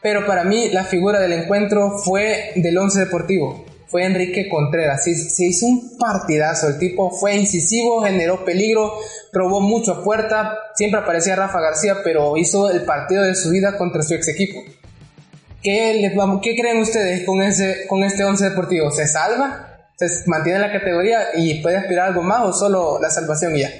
pero 0.00 0.26
para 0.26 0.44
mí 0.44 0.70
la 0.70 0.84
figura 0.84 1.20
del 1.20 1.32
encuentro 1.32 1.98
fue 1.98 2.52
del 2.56 2.78
Once 2.78 2.98
Deportivo. 2.98 3.66
Fue 3.88 4.04
Enrique 4.04 4.48
Contreras. 4.48 5.04
Se, 5.04 5.14
se 5.14 5.44
hizo 5.44 5.66
un 5.66 5.98
partidazo. 5.98 6.68
El 6.68 6.78
tipo 6.78 7.10
fue 7.10 7.36
incisivo, 7.36 8.02
generó 8.02 8.44
peligro, 8.44 8.94
probó 9.30 9.60
mucho 9.60 9.92
a 9.92 10.02
puerta. 10.02 10.56
Siempre 10.74 10.98
aparecía 11.00 11.36
Rafa 11.36 11.60
García, 11.60 11.98
pero 12.02 12.36
hizo 12.36 12.70
el 12.70 12.82
partido 12.84 13.22
de 13.22 13.34
su 13.34 13.50
vida 13.50 13.76
contra 13.76 14.02
su 14.02 14.14
ex 14.14 14.28
equipo. 14.28 14.60
¿Qué, 15.64 15.94
les 15.94 16.14
vamos, 16.14 16.40
¿Qué 16.42 16.54
creen 16.54 16.78
ustedes 16.78 17.24
con, 17.24 17.42
ese, 17.42 17.86
con 17.88 18.04
este 18.04 18.22
once 18.22 18.48
deportivo? 18.50 18.90
¿Se 18.90 19.06
salva? 19.06 19.88
¿Se 19.96 20.06
mantiene 20.28 20.58
la 20.58 20.70
categoría 20.70 21.20
y 21.34 21.62
puede 21.62 21.78
aspirar 21.78 22.04
a 22.04 22.08
algo 22.08 22.22
más 22.22 22.42
o 22.44 22.52
solo 22.52 22.98
la 23.00 23.08
salvación 23.08 23.56
y 23.56 23.60
ya? 23.62 23.70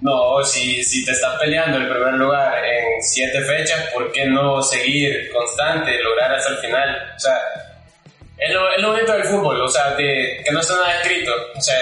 No, 0.00 0.42
si, 0.44 0.82
si 0.84 1.04
te 1.04 1.12
estás 1.12 1.38
peleando 1.40 1.78
el 1.78 1.88
primer 1.88 2.14
lugar 2.14 2.64
en 2.64 3.02
siete 3.02 3.40
fechas, 3.40 3.88
¿por 3.92 4.10
qué 4.12 4.26
no 4.26 4.62
seguir 4.62 5.30
constante, 5.32 5.90
lograr 6.02 6.34
hasta 6.34 6.50
el 6.52 6.58
final? 6.58 7.12
O 7.16 7.18
sea, 7.20 7.38
es 8.38 8.52
lo, 8.52 8.72
es 8.74 8.82
lo 8.82 8.92
bonito 8.92 9.12
del 9.12 9.24
fútbol, 9.24 9.60
o 9.60 9.68
sea, 9.68 9.94
de, 9.94 10.42
que 10.44 10.50
no 10.52 10.60
está 10.60 10.74
nada 10.74 11.00
escrito. 11.00 11.32
O 11.56 11.60
sea, 11.60 11.76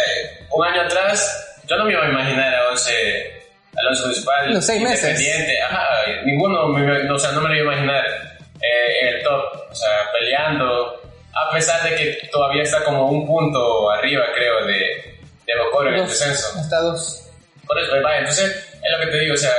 un 0.51 0.65
año 0.67 0.83
atrás 0.83 1.59
yo 1.67 1.77
no 1.77 1.85
me 1.85 1.93
iba 1.93 2.05
a 2.05 2.09
imaginar 2.11 2.55
a 2.55 2.69
11, 2.71 2.93
al 3.77 3.87
11 3.89 4.03
municipal. 4.03 4.53
Los 4.55 4.67
seis 4.67 4.83
meses. 4.83 5.19
Ajá, 5.69 5.87
ninguno, 6.25 6.69
me- 6.69 7.11
o 7.11 7.19
sea, 7.19 7.33
no 7.33 7.41
me 7.41 7.49
lo 7.49 7.55
iba 7.63 7.73
a 7.73 7.75
imaginar 7.75 8.05
eh, 8.63 8.99
en 9.03 9.09
el 9.09 9.23
top, 9.23 9.45
o 9.71 9.75
sea, 9.75 10.11
peleando, 10.13 11.01
a 11.33 11.51
pesar 11.53 11.83
de 11.89 11.97
que 11.97 12.29
todavía 12.31 12.63
está 12.63 12.85
como 12.85 13.07
un 13.07 13.27
punto 13.27 13.91
arriba, 13.91 14.27
creo, 14.35 14.65
de, 14.67 15.19
de 15.47 15.59
Bocoro 15.65 15.89
en 15.89 15.97
el 15.97 16.07
descenso. 16.07 16.59
hasta 16.59 16.81
dos. 16.81 17.29
Por 17.67 17.79
eso, 17.79 17.93
vaya, 18.03 18.19
entonces, 18.19 18.79
es 18.83 18.93
lo 18.93 18.99
que 18.99 19.11
te 19.11 19.21
digo, 19.21 19.35
o 19.35 19.39
sea, 19.39 19.55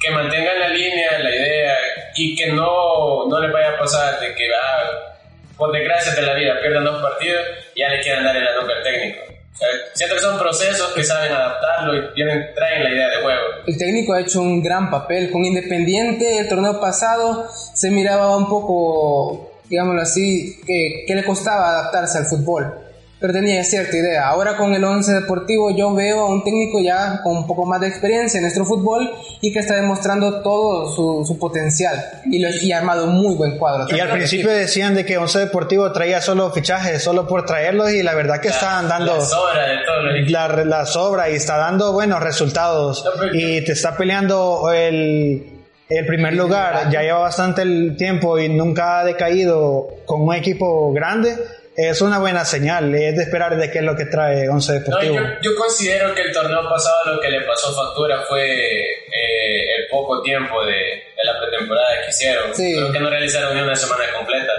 que 0.00 0.10
mantengan 0.10 0.60
la 0.60 0.68
línea, 0.68 1.18
la 1.18 1.34
idea, 1.34 1.76
y 2.16 2.36
que 2.36 2.46
no, 2.52 3.26
no 3.28 3.40
les 3.40 3.52
vaya 3.52 3.70
a 3.70 3.78
pasar 3.78 4.20
de 4.20 4.34
que, 4.34 4.48
ah, 4.54 5.16
por 5.56 5.72
desgracia 5.72 6.14
de 6.14 6.22
la 6.22 6.34
vida, 6.34 6.60
pierdan 6.60 6.84
dos 6.84 7.02
partidos 7.02 7.46
y 7.74 7.80
ya 7.80 7.88
le 7.88 8.00
quieran 8.00 8.24
dar 8.24 8.36
en 8.36 8.44
la 8.44 8.60
nuca 8.60 8.74
al 8.74 8.82
técnico. 8.82 9.35
O 9.56 9.58
sea, 9.58 9.68
siento 9.94 10.16
que 10.16 10.20
son 10.20 10.38
procesos 10.38 10.92
que 10.94 11.02
saben 11.02 11.32
adaptarlo 11.32 11.96
y 11.96 12.14
tienen, 12.14 12.54
traen 12.54 12.84
la 12.84 12.90
idea 12.90 13.08
de 13.08 13.22
juego. 13.22 13.42
El 13.66 13.78
técnico 13.78 14.12
ha 14.12 14.20
hecho 14.20 14.42
un 14.42 14.62
gran 14.62 14.90
papel 14.90 15.30
con 15.30 15.46
Independiente. 15.46 16.38
El 16.38 16.48
torneo 16.48 16.78
pasado 16.78 17.48
se 17.50 17.90
miraba 17.90 18.36
un 18.36 18.50
poco, 18.50 19.50
digámoslo 19.64 20.02
así, 20.02 20.60
que, 20.66 21.04
que 21.06 21.14
le 21.14 21.24
costaba 21.24 21.70
adaptarse 21.70 22.18
al 22.18 22.26
fútbol. 22.26 22.85
Pero 23.18 23.32
tenía 23.32 23.64
cierta 23.64 23.96
idea. 23.96 24.28
Ahora 24.28 24.58
con 24.58 24.74
el 24.74 24.84
11 24.84 25.10
Deportivo 25.12 25.74
yo 25.74 25.94
veo 25.94 26.20
a 26.20 26.28
un 26.28 26.44
técnico 26.44 26.80
ya 26.82 27.20
con 27.22 27.34
un 27.36 27.46
poco 27.46 27.64
más 27.64 27.80
de 27.80 27.88
experiencia 27.88 28.36
en 28.38 28.42
nuestro 28.42 28.66
fútbol 28.66 29.10
y 29.40 29.52
que 29.54 29.60
está 29.60 29.74
demostrando 29.74 30.42
todo 30.42 30.94
su, 30.94 31.24
su 31.26 31.38
potencial 31.38 31.96
y, 32.26 32.38
lo, 32.40 32.50
y 32.50 32.72
ha 32.72 32.78
armado 32.78 33.06
un 33.06 33.14
muy 33.14 33.34
buen 33.34 33.56
cuadro. 33.58 33.86
y 33.96 33.98
al 34.00 34.10
principio 34.10 34.50
decían 34.50 34.94
de 34.94 35.06
que 35.06 35.16
Once 35.16 35.38
Deportivo 35.38 35.90
traía 35.92 36.20
solo 36.20 36.50
fichajes 36.52 37.02
solo 37.02 37.26
por 37.26 37.46
traerlos 37.46 37.90
y 37.92 38.02
la 38.02 38.14
verdad 38.14 38.38
que 38.40 38.48
estaban 38.48 38.86
dando 38.86 39.14
La 39.16 39.20
sobra 39.22 39.66
de 39.66 40.20
equipos. 40.20 40.32
la, 40.32 40.64
la 40.66 40.86
sobra 40.86 41.30
y 41.30 41.36
está 41.36 41.56
dando 41.56 41.94
buenos 41.94 42.20
resultados 42.22 43.02
No, 43.04 43.26
y 43.32 43.64
te 43.64 43.72
está 43.72 43.96
peleando 43.96 44.70
el, 44.74 45.64
el 45.88 46.06
primer 46.06 46.34
lugar, 46.34 46.90
ya 46.90 47.00
lleva 47.00 47.20
bastante 47.20 47.62
el 47.62 47.96
tiempo 47.96 48.38
y 48.38 48.50
nunca 48.50 49.00
ha 49.00 49.04
decaído 49.04 49.86
con 50.04 50.20
un 50.22 50.34
equipo 50.34 50.92
grande, 50.92 51.34
es 51.76 52.00
una 52.00 52.18
buena 52.18 52.44
señal, 52.44 52.94
es 52.94 53.16
de 53.16 53.22
esperar 53.22 53.56
de 53.56 53.70
qué 53.70 53.78
es 53.78 53.84
lo 53.84 53.94
que 53.96 54.06
trae 54.06 54.48
Once 54.48 54.72
No, 54.72 54.78
Deportivo. 54.80 55.14
yo, 55.16 55.22
yo 55.42 55.50
considero 55.56 56.14
que 56.14 56.22
el 56.22 56.32
torneo 56.32 56.68
pasado 56.68 57.14
lo 57.14 57.20
que 57.20 57.28
le 57.30 57.40
pasó 57.42 57.74
factura 57.74 58.22
fue 58.28 58.44
eh, 58.50 59.76
el 59.78 59.88
poco 59.90 60.22
tiempo 60.22 60.64
de, 60.64 60.72
de 60.72 61.24
la 61.24 61.38
pretemporada 61.40 61.88
que 62.04 62.10
hicieron. 62.10 62.54
Sí. 62.54 62.74
Creo 62.74 62.92
que 62.92 63.00
no 63.00 63.10
realizaron 63.10 63.54
ni 63.54 63.62
una 63.62 63.76
semana 63.76 64.04
completa. 64.16 64.52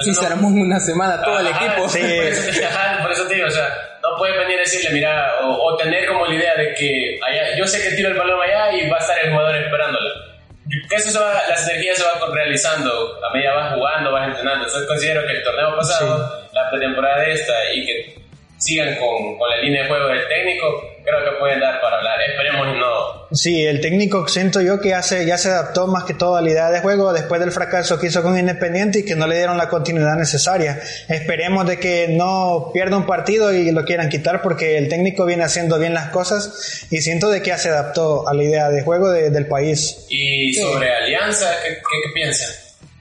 Sí, 0.00 0.10
Entonces, 0.10 0.16
se 0.16 0.22
no- 0.22 0.28
armó 0.36 0.48
una 0.48 0.78
semana 0.80 1.22
todo 1.22 1.38
el 1.40 1.46
Ajá, 1.48 1.66
equipo. 1.66 1.88
Sí. 1.88 2.00
Por 2.00 2.24
eso, 2.26 2.58
te, 2.58 2.64
ajá, 2.66 3.02
por 3.02 3.12
eso 3.12 3.26
te 3.26 3.34
digo, 3.34 3.46
o 3.48 3.50
sea, 3.50 3.68
no 4.02 4.16
puedes 4.16 4.36
venir 4.38 4.56
a 4.58 4.60
decirle, 4.60 4.90
mira, 4.90 5.32
o, 5.42 5.72
o 5.72 5.76
tener 5.76 6.06
como 6.06 6.26
la 6.26 6.34
idea 6.34 6.54
de 6.54 6.74
que 6.74 7.18
allá, 7.26 7.56
yo 7.56 7.66
sé 7.66 7.82
que 7.82 7.96
tiro 7.96 8.10
el 8.10 8.14
balón 8.16 8.40
allá 8.40 8.72
y 8.76 8.88
va 8.88 8.96
a 8.96 9.00
estar 9.00 9.16
el 9.24 9.30
jugador 9.32 9.56
esperándolo. 9.56 10.08
Eso 10.90 11.10
se 11.10 11.18
va, 11.18 11.32
las 11.48 11.68
energías 11.68 11.96
se 11.96 12.04
van 12.04 12.32
realizando 12.32 13.24
a 13.24 13.32
medida 13.32 13.54
vas 13.54 13.74
jugando, 13.74 14.12
vas 14.12 14.28
entrenando. 14.28 14.66
Entonces 14.66 14.88
considero 14.88 15.26
que 15.26 15.32
el 15.32 15.42
torneo 15.42 15.76
pasado, 15.76 16.48
la 16.52 16.70
pretemporada 16.70 17.20
de 17.22 17.32
esta 17.32 17.72
y 17.72 17.86
que 17.86 18.18
sigan 18.58 18.96
con, 18.96 19.38
con 19.38 19.48
la 19.48 19.56
línea 19.62 19.82
de 19.84 19.88
juego 19.88 20.08
del 20.08 20.26
técnico, 20.28 20.66
creo 21.04 21.24
que 21.24 21.38
pueden 21.38 21.60
dar 21.60 21.80
para 21.80 21.96
hablar. 21.98 22.18
Esperemos 22.28 22.66
y 22.74 22.78
no. 22.78 23.28
Sí, 23.36 23.62
el 23.66 23.80
técnico 23.80 24.26
siento 24.26 24.60
yo 24.60 24.80
que 24.80 24.88
ya 24.90 25.02
se, 25.02 25.24
ya 25.26 25.36
se 25.38 25.50
adaptó 25.50 25.86
más 25.86 26.04
que 26.04 26.14
todo 26.14 26.36
a 26.36 26.42
la 26.42 26.50
idea 26.50 26.70
de 26.70 26.80
juego 26.80 27.12
después 27.12 27.40
del 27.40 27.52
fracaso 27.52 27.98
que 28.00 28.06
hizo 28.08 28.22
con 28.22 28.38
Independiente 28.38 29.00
y 29.00 29.04
que 29.04 29.14
no 29.16 29.26
le 29.26 29.36
dieron 29.36 29.56
la 29.58 29.68
continuidad 29.68 30.16
necesaria. 30.16 30.80
Esperemos 31.08 31.66
de 31.66 31.78
que 31.78 32.08
no 32.08 32.70
pierda 32.72 32.96
un 32.96 33.06
partido 33.06 33.52
y 33.52 33.70
lo 33.70 33.84
quieran 33.84 34.08
quitar 34.08 34.42
porque 34.42 34.78
el 34.78 34.88
técnico 34.88 35.24
viene 35.26 35.44
haciendo 35.44 35.78
bien 35.78 35.94
las 35.94 36.08
cosas 36.10 36.86
y 36.90 37.00
siento 37.02 37.28
de 37.30 37.42
que 37.42 37.48
ya 37.50 37.58
se 37.58 37.68
adaptó 37.68 38.26
a 38.28 38.34
la 38.34 38.42
idea 38.42 38.70
de 38.70 38.82
juego 38.82 39.10
de- 39.10 39.30
del 39.30 39.46
país. 39.46 40.06
Y 40.08 40.52
sobre 40.54 40.90
Alianza, 40.90 41.50
¿qué, 41.62 41.74
qué, 41.74 41.80
qué 41.80 42.12
piensan? 42.14 42.48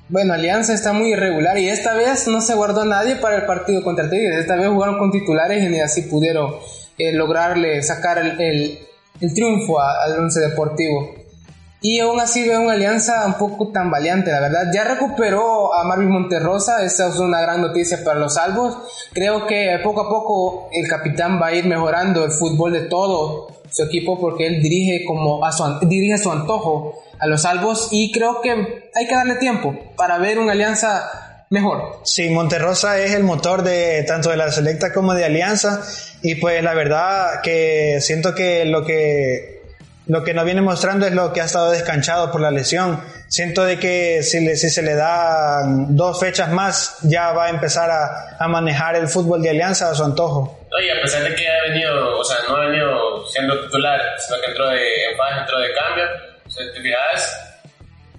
Bueno, 0.09 0.33
Alianza 0.33 0.73
está 0.73 0.93
muy 0.93 1.11
irregular 1.11 1.57
y 1.57 1.67
esta 1.67 1.93
vez 1.93 2.27
no 2.27 2.39
se 2.39 2.55
guardó 2.55 2.85
nadie 2.85 3.17
para 3.17 3.35
el 3.37 3.45
partido 3.45 3.83
contra 3.83 4.09
Tigres. 4.09 4.39
Esta 4.39 4.55
vez 4.55 4.67
jugaron 4.69 4.97
con 4.97 5.11
titulares 5.11 5.69
y 5.69 5.79
así 5.79 6.03
pudieron 6.03 6.55
eh, 6.97 7.11
lograrle 7.13 7.83
sacar 7.83 8.17
el, 8.19 8.39
el- 8.39 8.79
triunfo 9.33 9.79
a- 9.81 10.03
al 10.05 10.19
Once 10.19 10.39
Deportivo. 10.39 11.13
Y 11.81 11.99
aún 11.99 12.19
así 12.19 12.47
veo 12.47 12.61
una 12.61 12.73
alianza 12.73 13.23
un 13.25 13.33
poco 13.35 13.71
tambaleante, 13.71 14.31
la 14.31 14.39
verdad. 14.39 14.71
Ya 14.73 14.83
recuperó 14.85 15.73
a 15.75 15.83
Marvin 15.83 16.09
Monterrosa, 16.09 16.83
esa 16.83 17.09
es 17.09 17.17
una 17.17 17.41
gran 17.41 17.61
noticia 17.61 18.03
para 18.03 18.17
los 18.19 18.33
salvos. 18.35 18.77
Creo 19.13 19.45
que 19.45 19.77
poco 19.83 20.01
a 20.01 20.09
poco 20.09 20.69
el 20.71 20.87
capitán 20.89 21.39
va 21.41 21.47
a 21.47 21.53
ir 21.53 21.65
mejorando 21.65 22.23
el 22.25 22.31
fútbol 22.31 22.71
de 22.73 22.81
todo 22.81 23.47
su 23.69 23.83
equipo 23.83 24.19
porque 24.19 24.47
él 24.47 24.61
dirige 24.61 25.03
como 25.05 25.43
a 25.45 25.51
su, 25.51 25.63
dirige 25.87 26.13
a 26.13 26.17
su 26.17 26.31
antojo 26.31 27.03
a 27.19 27.27
los 27.27 27.41
salvos 27.41 27.89
y 27.91 28.11
creo 28.11 28.41
que 28.41 28.51
hay 28.51 29.07
que 29.07 29.15
darle 29.15 29.35
tiempo 29.35 29.75
para 29.95 30.17
ver 30.17 30.39
una 30.39 30.53
alianza 30.53 31.45
mejor. 31.49 32.01
Sí, 32.03 32.29
Monterrosa 32.29 32.99
es 32.99 33.13
el 33.13 33.23
motor 33.23 33.63
de 33.63 34.03
tanto 34.03 34.29
de 34.29 34.37
la 34.37 34.51
Selecta 34.51 34.93
como 34.93 35.13
de 35.13 35.25
Alianza 35.25 35.81
y 36.21 36.35
pues 36.35 36.63
la 36.63 36.73
verdad 36.73 37.41
que 37.41 37.99
siento 38.01 38.35
que 38.35 38.65
lo 38.65 38.85
que 38.85 39.56
lo 40.07 40.23
que 40.23 40.33
nos 40.33 40.45
viene 40.45 40.61
mostrando 40.61 41.05
es 41.05 41.13
lo 41.13 41.33
que 41.33 41.41
ha 41.41 41.45
estado 41.45 41.71
descanchado 41.71 42.31
por 42.31 42.41
la 42.41 42.51
lesión. 42.51 43.03
Siento 43.27 43.65
de 43.65 43.77
que 43.77 44.23
si, 44.23 44.45
le, 44.45 44.55
si 44.55 44.69
se 44.69 44.81
le 44.81 44.95
dan 44.95 45.95
dos 45.95 46.19
fechas 46.19 46.49
más, 46.49 46.97
ya 47.03 47.31
va 47.33 47.47
a 47.47 47.49
empezar 47.49 47.91
a, 47.91 48.37
a, 48.39 48.47
manejar 48.47 48.95
el 48.95 49.07
fútbol 49.07 49.41
de 49.41 49.49
Alianza 49.49 49.89
a 49.89 49.95
su 49.95 50.03
antojo. 50.03 50.65
Y 50.81 50.89
a 50.89 51.01
pesar 51.01 51.23
de 51.23 51.35
que 51.35 51.47
ha 51.47 51.63
venido, 51.63 52.17
o 52.17 52.23
sea, 52.23 52.37
no 52.47 52.55
ha 52.55 52.67
venido 52.67 53.25
siendo 53.27 53.59
titular, 53.65 53.99
sino 54.17 54.39
que 54.39 54.47
entró 54.47 54.69
de, 54.69 55.05
en 55.05 55.17
fase, 55.17 55.39
entró 55.41 55.59
de 55.59 55.73
cambio, 55.73 56.05
o 56.45 56.49
sea, 56.49 56.65
te 56.73 56.81
fijas, 56.81 57.57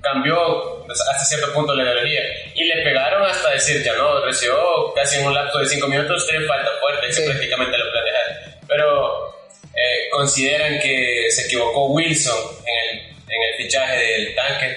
cambió 0.03 0.87
hasta 0.91 1.25
cierto 1.25 1.53
punto 1.55 1.75
la 1.75 1.85
ideología. 1.85 2.21
Y 2.55 2.65
le 2.65 2.83
pegaron 2.83 3.23
hasta 3.25 3.51
decir, 3.51 3.83
ya 3.83 3.95
no, 3.97 4.25
recibió 4.25 4.93
casi 4.95 5.21
en 5.21 5.27
un 5.27 5.35
lapso 5.35 5.59
de 5.59 5.67
cinco 5.67 5.89
minutos 5.89 6.27
tres 6.27 6.47
faltas 6.47 6.73
fuertes 6.81 7.17
sí. 7.17 7.23
que 7.23 7.31
prácticamente 7.31 7.79
lo 7.79 7.91
planearon. 7.91 8.59
Pero 8.67 9.38
eh, 9.75 10.11
consideran 10.11 10.81
que 10.81 11.27
se 11.31 11.43
equivocó 11.43 11.93
Wilson 11.93 12.37
en 12.65 12.99
el, 12.99 13.07
en 13.09 13.43
el 13.43 13.63
fichaje 13.63 13.97
del 13.97 14.35
tanque. 14.35 14.77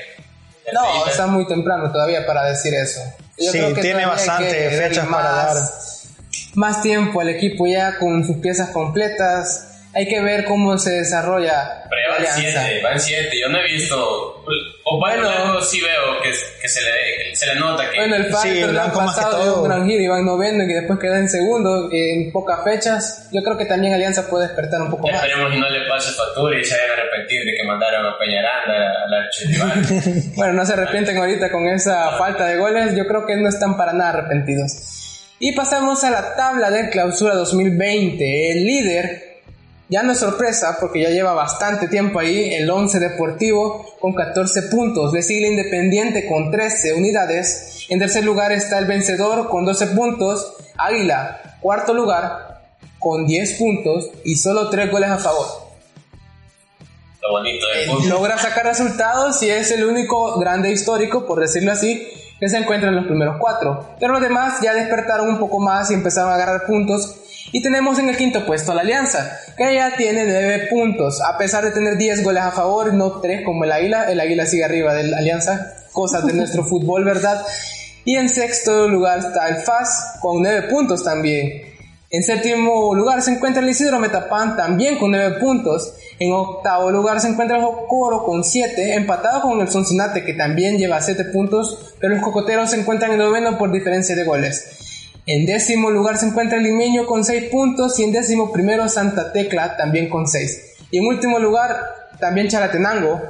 No, 0.74 1.08
está 1.08 1.28
muy 1.28 1.48
temprano 1.48 1.92
todavía 1.92 2.26
para 2.26 2.50
decir 2.50 2.74
eso. 2.74 3.02
Yo 3.38 3.52
sí, 3.52 3.58
creo 3.58 3.74
que 3.74 3.82
tiene 3.82 4.06
bastante 4.06 4.70
fechas 4.70 5.08
más, 5.08 5.22
para 5.22 5.32
dar. 5.32 5.58
Más 6.54 6.82
tiempo 6.82 7.22
al 7.22 7.30
equipo 7.30 7.66
ya 7.68 7.98
con 7.98 8.26
sus 8.26 8.38
piezas 8.38 8.70
completas. 8.70 9.71
Hay 9.94 10.08
que 10.08 10.22
ver 10.22 10.46
cómo 10.46 10.78
se 10.78 10.92
desarrolla 10.92 11.84
Pero 11.90 12.02
van 12.12 12.18
alianza. 12.22 12.64
siete, 12.66 12.82
van 12.82 13.00
siete. 13.00 13.40
Yo 13.42 13.50
no 13.50 13.58
he 13.60 13.64
visto. 13.64 14.44
O 14.86 15.00
bueno, 15.00 15.24
luego 15.24 15.62
sí 15.62 15.82
veo 15.82 16.22
que, 16.24 16.30
que 16.62 16.68
se, 16.70 16.80
le, 16.82 17.36
se 17.36 17.46
le 17.48 17.56
nota 17.56 17.90
que. 17.90 17.98
Bueno, 17.98 18.16
el 18.16 18.34
Sí, 18.36 18.64
Blanco 18.64 19.02
más 19.02 19.16
que 19.16 19.22
pasado 19.22 19.44
todo. 19.44 19.62
un 19.64 19.68
gran 19.70 19.88
giro, 19.88 20.02
iban 20.04 20.26
noveno 20.26 20.64
y 20.64 20.68
que 20.68 20.74
después 20.76 20.98
queda 21.00 21.18
en 21.20 21.28
segundo 21.30 21.90
en 21.92 22.32
pocas 22.32 22.64
fechas. 22.64 23.28
Yo 23.34 23.42
creo 23.44 23.58
que 23.58 23.66
también 23.66 23.94
Alianza 23.94 24.30
puede 24.30 24.48
despertar 24.48 24.82
un 24.82 24.92
poco 24.92 25.08
más. 25.08 25.16
Esperemos 25.24 25.52
que 25.52 25.58
no 25.60 25.70
le 25.70 25.88
pase 25.90 26.12
factura 26.14 26.58
y 26.60 26.64
se 26.64 26.74
vayan 26.76 26.90
a 26.90 26.94
arrepentir 26.94 27.44
de 27.46 27.54
que 27.58 27.64
mandaron 27.68 28.06
a 28.06 28.18
Peñaranda 28.18 28.92
al 29.06 29.14
archirrival. 29.26 30.32
Bueno, 30.36 30.54
no 30.54 30.66
se 30.66 30.74
arrepienten 30.74 31.18
ahorita 31.18 31.52
con 31.52 31.68
esa 31.68 32.12
falta 32.18 32.46
de 32.46 32.58
goles. 32.58 32.96
Yo 32.96 33.06
creo 33.08 33.26
que 33.26 33.36
no 33.36 33.50
están 33.50 33.76
para 33.78 33.92
nada 33.94 34.12
arrepentidos. 34.12 34.72
Y 35.40 35.54
pasamos 35.56 36.04
a 36.04 36.12
la 36.12 36.36
tabla 36.36 36.70
de 36.72 36.90
clausura 36.90 37.36
2020. 37.36 38.52
El 38.52 38.66
líder, 38.66 39.31
ya 39.92 40.02
no 40.04 40.14
es 40.14 40.20
sorpresa 40.20 40.78
porque 40.80 41.02
ya 41.02 41.10
lleva 41.10 41.34
bastante 41.34 41.88
tiempo 41.90 42.18
ahí, 42.20 42.54
el 42.56 42.70
11 42.70 42.98
Deportivo 43.00 43.86
con 44.00 44.14
14 44.16 44.64
puntos. 44.64 45.14
Le 45.14 45.22
sigue 45.22 45.46
el 45.46 45.52
Independiente 45.54 46.26
con 46.28 46.50
13 46.50 46.94
unidades. 46.94 47.86
En 47.90 48.00
tercer 48.00 48.24
lugar 48.24 48.52
está 48.54 48.80
el 48.80 48.86
vencedor 48.86 49.50
con 49.50 49.66
12 49.66 49.88
puntos. 49.88 50.54
Águila, 50.78 51.58
cuarto 51.60 51.94
lugar 51.94 52.62
con 53.00 53.26
10 53.28 53.54
puntos 53.60 54.10
y 54.24 54.38
solo 54.38 54.70
3 54.70 54.90
goles 54.90 55.10
a 55.10 55.18
favor. 55.18 55.46
Lo 57.22 57.32
bonito 57.32 57.68
del 57.68 57.78
Eh, 57.84 57.92
fútbol. 57.92 58.10
logra 58.10 58.38
sacar 58.38 58.66
resultados 58.66 59.44
y 59.44 59.50
es 59.50 59.72
el 59.72 59.84
único 59.84 60.40
grande 60.40 60.72
histórico, 60.72 61.26
por 61.28 61.40
decirlo 61.40 61.72
así, 61.74 62.08
que 62.40 62.50
se 62.50 62.58
encuentra 62.58 62.90
en 62.90 62.96
los 62.96 63.06
primeros 63.06 63.36
cuatro. 63.40 63.90
Pero 64.00 64.14
los 64.14 64.22
demás 64.22 64.60
ya 64.62 64.74
despertaron 64.74 65.30
un 65.30 65.38
poco 65.38 65.60
más 65.60 65.92
y 65.92 65.94
empezaron 65.94 66.32
a 66.32 66.36
agarrar 66.36 66.66
puntos. 66.66 67.18
Y 67.52 67.62
tenemos 67.62 68.00
en 68.00 68.10
el 68.10 68.18
quinto 68.18 68.46
puesto 68.46 68.72
a 68.72 68.76
la 68.76 68.82
Alianza, 68.82 69.40
que 69.58 69.76
ya 69.76 69.96
tiene 69.96 70.26
nueve 70.26 70.68
puntos. 70.70 71.22
A 71.22 71.38
pesar 71.38 71.64
de 71.64 71.72
tener 71.72 71.98
10 71.98 72.24
goles 72.24 72.44
a 72.44 72.52
favor, 72.52 72.94
no 72.94 73.20
tres 73.20 73.44
como 73.44 73.66
el 73.66 73.72
Águila. 73.72 74.10
El 74.10 74.20
Águila 74.20 74.46
sigue 74.46 74.64
arriba 74.64 74.94
de 74.94 75.04
la 75.04 75.18
Alianza. 75.18 75.74
Cosas 75.92 76.26
de 76.26 76.34
nuestro 76.34 76.64
fútbol, 76.70 77.04
¿verdad? 77.04 77.46
Y 78.06 78.16
en 78.16 78.30
sexto 78.30 78.88
lugar 78.88 79.20
está 79.20 79.48
el 79.50 79.58
FAS 79.58 80.18
con 80.22 80.42
nueve 80.42 80.70
puntos 80.70 81.04
también. 81.04 81.72
En 82.12 82.24
séptimo 82.24 82.94
lugar 82.94 83.22
se 83.22 83.32
encuentra 83.32 83.64
el 83.64 83.70
Isidro 83.70 83.98
Metapán 83.98 84.58
también 84.58 84.98
con 84.98 85.12
9 85.12 85.40
puntos. 85.40 85.94
En 86.20 86.34
octavo 86.34 86.92
lugar 86.92 87.22
se 87.22 87.30
encuentra 87.30 87.56
el 87.56 87.64
Jocoro 87.64 88.26
con 88.26 88.44
7, 88.44 88.96
empatado 88.96 89.42
con 89.42 89.62
el 89.62 89.70
Sonsonate 89.70 90.26
que 90.26 90.34
también 90.34 90.78
lleva 90.78 91.00
7 91.00 91.24
puntos, 91.32 91.96
pero 92.02 92.14
los 92.14 92.22
cocoteros 92.22 92.72
se 92.72 92.82
encuentran 92.82 93.14
en 93.14 93.20
noveno 93.20 93.58
por 93.58 93.72
diferencia 93.72 94.14
de 94.14 94.26
goles. 94.26 94.91
En 95.28 95.46
décimo 95.46 95.92
lugar 95.92 96.18
se 96.18 96.26
encuentra 96.26 96.58
Limeño 96.58 97.06
con 97.06 97.24
6 97.24 97.52
puntos 97.52 98.00
y 98.00 98.04
en 98.04 98.12
décimo 98.12 98.52
primero 98.52 98.90
Santa 98.90 99.32
Tecla 99.32 99.78
también 99.78 100.10
con 100.10 100.28
6. 100.28 100.78
Y 100.90 100.98
en 100.98 101.06
último 101.06 101.38
lugar 101.38 101.78
también 102.20 102.48
Chalatenango 102.48 103.22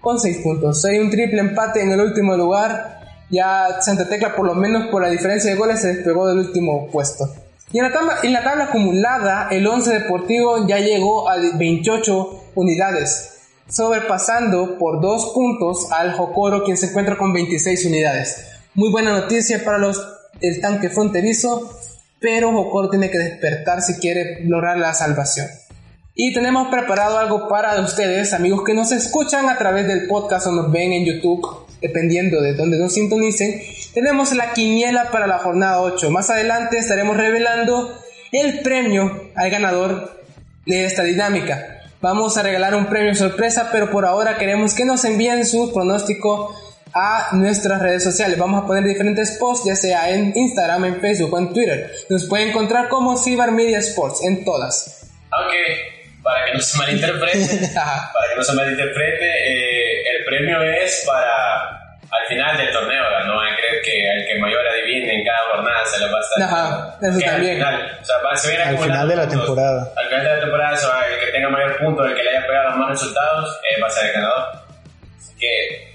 con 0.00 0.18
6 0.18 0.38
puntos. 0.38 0.82
Hay 0.86 0.98
un 0.98 1.10
triple 1.10 1.40
empate 1.40 1.82
en 1.82 1.92
el 1.92 2.00
último 2.00 2.34
lugar. 2.36 3.00
Ya 3.30 3.80
Santa 3.80 4.08
Tecla 4.08 4.34
por 4.34 4.46
lo 4.46 4.54
menos 4.54 4.86
por 4.86 5.02
la 5.02 5.10
diferencia 5.10 5.50
de 5.50 5.56
goles 5.56 5.80
se 5.80 5.88
despegó 5.88 6.26
del 6.26 6.38
último 6.38 6.88
puesto. 6.90 7.28
Y 7.72 7.78
en 7.78 7.84
la, 7.84 7.92
tabla, 7.92 8.14
en 8.22 8.32
la 8.32 8.42
tabla 8.42 8.64
acumulada, 8.64 9.48
el 9.50 9.66
11 9.66 9.92
Deportivo 9.92 10.66
ya 10.66 10.78
llegó 10.78 11.28
a 11.28 11.36
28 11.36 12.52
unidades, 12.54 13.32
sobrepasando 13.68 14.78
por 14.78 15.00
dos 15.00 15.32
puntos 15.34 15.90
al 15.90 16.12
Jocoro, 16.12 16.62
quien 16.62 16.76
se 16.76 16.86
encuentra 16.86 17.18
con 17.18 17.32
26 17.32 17.86
unidades. 17.86 18.46
Muy 18.74 18.90
buena 18.90 19.10
noticia 19.10 19.64
para 19.64 19.78
los 19.78 20.00
el 20.48 20.60
tanque 20.60 20.90
fronterizo, 20.90 21.78
pero 22.20 22.52
Jocoro 22.52 22.90
tiene 22.90 23.10
que 23.10 23.18
despertar 23.18 23.82
si 23.82 23.94
quiere 23.94 24.44
lograr 24.44 24.78
la 24.78 24.94
salvación. 24.94 25.46
Y 26.14 26.32
tenemos 26.32 26.68
preparado 26.68 27.18
algo 27.18 27.48
para 27.48 27.80
ustedes, 27.80 28.32
amigos 28.32 28.62
que 28.64 28.72
nos 28.72 28.92
escuchan 28.92 29.48
a 29.48 29.58
través 29.58 29.88
del 29.88 30.06
podcast 30.06 30.46
o 30.46 30.52
nos 30.52 30.70
ven 30.70 30.92
en 30.92 31.04
YouTube, 31.04 31.66
dependiendo 31.80 32.40
de 32.40 32.54
donde 32.54 32.78
nos 32.78 32.94
sintonicen. 32.94 33.60
Tenemos 33.92 34.32
la 34.32 34.52
quiniela 34.52 35.10
para 35.10 35.26
la 35.26 35.38
jornada 35.38 35.80
8. 35.80 36.10
Más 36.12 36.30
adelante 36.30 36.78
estaremos 36.78 37.16
revelando 37.16 37.98
el 38.30 38.60
premio 38.60 39.30
al 39.34 39.50
ganador 39.50 40.22
de 40.66 40.84
esta 40.84 41.02
dinámica. 41.02 41.80
Vamos 42.00 42.36
a 42.36 42.42
regalar 42.42 42.74
un 42.74 42.86
premio 42.86 43.14
sorpresa, 43.14 43.70
pero 43.72 43.90
por 43.90 44.04
ahora 44.04 44.36
queremos 44.36 44.74
que 44.74 44.84
nos 44.84 45.04
envíen 45.04 45.44
su 45.46 45.72
pronóstico 45.72 46.54
a 46.94 47.28
nuestras 47.32 47.80
redes 47.82 48.04
sociales. 48.04 48.38
Vamos 48.38 48.62
a 48.62 48.66
poner 48.66 48.84
diferentes 48.84 49.36
posts, 49.38 49.66
ya 49.66 49.74
sea 49.74 50.10
en 50.10 50.32
Instagram, 50.36 50.84
en 50.84 51.00
Facebook 51.00 51.32
o 51.34 51.38
en 51.38 51.52
Twitter. 51.52 51.90
Nos 52.08 52.24
pueden 52.26 52.50
encontrar 52.50 52.88
como 52.88 53.16
Cibar 53.16 53.50
Media 53.52 53.78
Sports 53.78 54.22
en 54.24 54.44
todas. 54.44 55.10
Aunque, 55.30 55.58
para 56.22 56.44
que 56.46 56.54
no 56.54 56.60
se 56.60 56.78
malinterprete, 56.78 57.38
para 57.74 58.28
que 58.30 58.36
no 58.36 58.42
se 58.44 58.52
malinterprete, 58.54 59.26
eh, 59.26 60.02
el 60.18 60.24
premio 60.24 60.62
es 60.62 61.02
para 61.06 61.80
al 62.10 62.26
final 62.28 62.56
del 62.56 62.70
torneo, 62.72 63.02
no 63.26 63.36
van 63.36 63.52
a 63.52 63.56
creer 63.56 63.82
que 63.82 64.08
el 64.08 64.26
que 64.28 64.38
mayor 64.38 64.60
adivine 64.68 65.18
en 65.18 65.24
cada 65.24 65.38
jornada 65.50 65.84
se 65.84 65.98
lo 65.98 66.12
va 66.12 66.18
a 66.18 66.20
estar. 66.20 66.42
Ajá, 66.44 66.98
eso 67.02 67.18
Que 67.18 67.24
al 67.24 67.30
también. 67.32 67.56
final, 67.56 67.98
o 68.00 68.04
sea, 68.04 68.16
va- 68.24 68.36
se 68.36 68.56
Al 68.56 68.78
final 68.78 69.08
de 69.08 69.16
la 69.16 69.22
puntos. 69.26 69.46
temporada. 69.46 69.92
Al 69.96 70.06
final 70.08 70.24
de 70.24 70.30
la 70.36 70.40
temporada, 70.40 70.76
se 70.76 70.86
va- 70.86 71.06
el 71.08 71.18
que 71.26 71.32
tenga 71.32 71.48
mayor 71.48 71.76
punto, 71.78 72.04
el 72.04 72.14
que 72.14 72.22
le 72.22 72.30
haya 72.30 72.46
pegado 72.46 72.76
más 72.76 72.88
resultados, 72.90 73.60
eh, 73.68 73.80
va 73.82 73.86
a 73.88 73.90
ser 73.90 74.06
el 74.06 74.12
ganador. 74.12 74.44
Así 75.18 75.34
que, 75.40 75.93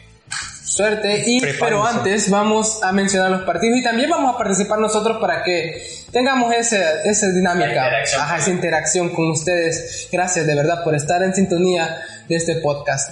Suerte. 0.69 1.23
Y, 1.25 1.39
Prepárense. 1.41 1.60
pero 1.65 1.86
antes 1.86 2.29
vamos 2.29 2.79
a 2.84 2.91
mencionar 2.91 3.32
los 3.32 3.41
partidos 3.41 3.79
y 3.79 3.84
también 3.84 4.10
vamos 4.10 4.36
a 4.36 4.38
participar 4.38 4.79
nosotros 4.79 5.17
para 5.19 5.43
que 5.43 5.84
tengamos 6.12 6.53
ese, 6.53 6.82
esa 7.05 7.27
dinámica. 7.29 7.89
Ajá, 8.17 8.38
esa 8.38 8.49
interacción 8.51 9.10
con 9.10 9.29
ustedes. 9.32 10.08
Gracias 10.12 10.45
de 10.45 10.55
verdad 10.55 10.84
por 10.84 10.95
estar 10.95 11.23
en 11.23 11.34
sintonía 11.34 11.97
de 12.27 12.36
este 12.36 12.55
podcast. 12.58 13.10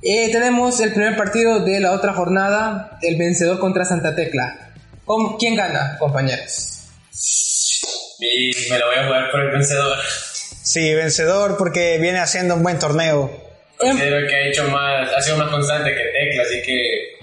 Eh, 0.00 0.30
tenemos 0.30 0.78
el 0.80 0.92
primer 0.92 1.16
partido 1.16 1.60
de 1.64 1.80
la 1.80 1.90
otra 1.92 2.12
jornada, 2.12 2.98
el 3.02 3.16
vencedor 3.16 3.58
contra 3.58 3.84
Santa 3.84 4.14
Tecla. 4.14 4.70
¿Cómo- 5.04 5.36
¿Quién 5.38 5.56
gana, 5.56 5.96
compañeros? 5.98 6.72
y 8.18 8.50
me 8.70 8.78
lo 8.78 8.86
voy 8.86 8.96
a 8.96 9.04
jugar 9.06 9.30
por 9.30 9.40
el 9.40 9.50
vencedor. 9.52 9.96
Sí, 10.62 10.94
vencedor 10.94 11.56
porque 11.56 11.98
viene 11.98 12.18
haciendo 12.18 12.54
un 12.54 12.62
buen 12.62 12.78
torneo. 12.78 13.30
Em, 13.80 13.90
Considero 13.90 14.26
que 14.26 14.34
ha, 14.34 14.46
hecho 14.48 14.64
más, 14.68 15.12
ha 15.12 15.20
sido 15.20 15.36
más 15.36 15.48
constante 15.50 15.90
que 15.90 16.00
Tecla, 16.04 16.42
así 16.42 16.62
que 16.62 17.16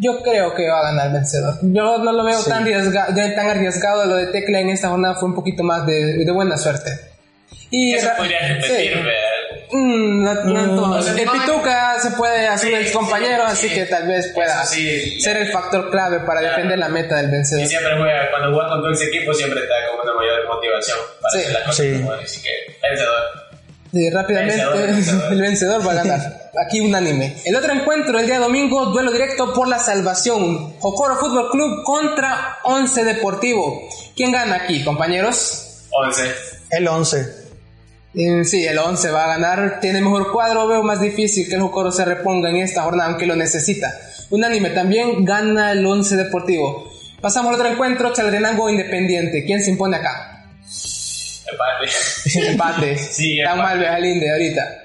Yo 0.00 0.22
creo 0.22 0.54
que 0.54 0.68
va 0.68 0.78
a 0.78 0.82
ganar 0.92 1.06
el 1.08 1.12
vencedor. 1.14 1.54
Yo 1.62 1.98
no 1.98 2.12
lo 2.12 2.22
veo 2.24 2.38
Sí. 2.40 2.48
tan, 2.48 2.64
arriesga- 2.64 3.08
de- 3.08 3.30
tan 3.30 3.48
arriesgado. 3.50 4.04
Lo 4.06 4.14
de 4.16 4.26
Tecla 4.28 4.60
en 4.60 4.70
esta 4.70 4.88
jornada 4.90 5.16
fue 5.16 5.28
un 5.28 5.34
poquito 5.34 5.64
más 5.64 5.84
de, 5.86 6.24
de 6.24 6.30
buena 6.32 6.56
suerte. 6.56 6.90
Y 7.70 7.94
eso 7.94 8.08
podría 8.16 8.38
repetir, 8.46 8.76
sí. 8.76 8.94
¿verdad? 8.94 9.12
Mm, 9.72 10.22
no- 10.24 10.34
no 10.44 10.60
el 10.60 10.76
no 10.76 10.96
hay- 11.32 11.40
Pituca 11.40 11.98
se 12.00 12.10
puede 12.12 12.46
hacer 12.46 12.68
Sí, 12.70 12.74
el 12.76 12.92
compañero, 12.92 13.44
sí. 13.48 13.52
así 13.52 13.74
que 13.74 13.86
tal 13.86 14.06
vez 14.06 14.28
pueda 14.28 14.64
ser 14.64 15.36
el 15.36 15.48
factor 15.48 15.90
clave 15.90 16.20
para 16.20 16.40
Claro. 16.40 16.54
defender 16.56 16.78
la 16.78 16.88
meta 16.88 17.16
del 17.16 17.28
Y 17.28 17.32
vencedor. 17.32 17.66
siempre 17.66 17.92
juega, 17.98 18.30
cuando 18.30 18.54
juega 18.54 18.68
con 18.70 18.80
todo 18.82 18.92
ese 18.92 19.04
equipo, 19.06 19.34
siempre 19.34 19.60
está 19.60 19.74
con 19.90 20.08
una 20.08 20.14
mayor 20.18 20.46
motivación 20.46 20.98
para 21.20 21.32
Sí. 21.32 21.38
hacer 21.40 21.52
las 21.52 21.62
cosas 21.64 21.76
Sí. 21.86 21.92
mejor. 21.92 22.20
Así 22.22 22.40
que, 22.42 22.50
vencedor. 22.88 23.47
Sí, 23.92 24.10
rápidamente 24.10 24.56
Vencedor, 24.56 24.86
vencedor. 24.94 25.32
el 25.32 25.40
vencedor 25.40 25.86
va 25.86 25.92
a 25.92 25.94
ganar. 25.96 26.50
Aquí 26.66 26.80
unánime. 26.80 27.36
El 27.44 27.56
otro 27.56 27.72
encuentro 27.72 28.18
el 28.18 28.26
día 28.26 28.38
domingo, 28.38 28.86
duelo 28.86 29.12
directo 29.12 29.52
por 29.52 29.68
la 29.68 29.78
salvación. 29.78 30.74
Jocoro 30.78 31.16
Fútbol 31.16 31.50
Club 31.50 31.82
contra 31.84 32.58
Once 32.64 33.04
Deportivo. 33.04 33.88
¿Quién 34.16 34.32
gana 34.32 34.56
aquí, 34.56 34.84
compañeros? 34.84 35.86
11. 35.90 36.22
El 36.70 36.88
11. 36.88 37.20
Eh, 38.14 38.44
Sí, 38.44 38.66
el 38.66 38.78
11 38.78 39.10
va 39.10 39.24
a 39.24 39.28
ganar, 39.28 39.78
tiene 39.80 40.00
mejor 40.00 40.32
cuadro, 40.32 40.66
veo 40.66 40.82
más 40.82 41.00
difícil 41.00 41.48
que 41.48 41.54
el 41.54 41.60
Jocoro 41.60 41.92
se 41.92 42.04
reponga 42.04 42.50
en 42.50 42.56
esta 42.56 42.82
jornada, 42.82 43.10
aunque 43.10 43.26
lo 43.26 43.36
necesita. 43.36 43.92
Unánime 44.30 44.70
también 44.70 45.24
gana 45.24 45.70
el 45.72 45.86
11 45.86 46.16
Deportivo. 46.16 46.90
Pasamos 47.20 47.50
al 47.50 47.60
otro 47.60 47.70
encuentro, 47.72 48.12
Chalrenango 48.12 48.68
Independiente. 48.70 49.44
¿Quién 49.44 49.62
se 49.62 49.70
impone 49.70 49.98
acá? 49.98 50.46
Empate. 51.52 52.48
Empate. 52.50 52.96
Sí, 52.98 53.40
Está 53.40 53.52
empate. 53.52 53.68
mal 53.68 53.78
Bejalinde 53.78 54.30
ahorita. 54.30 54.84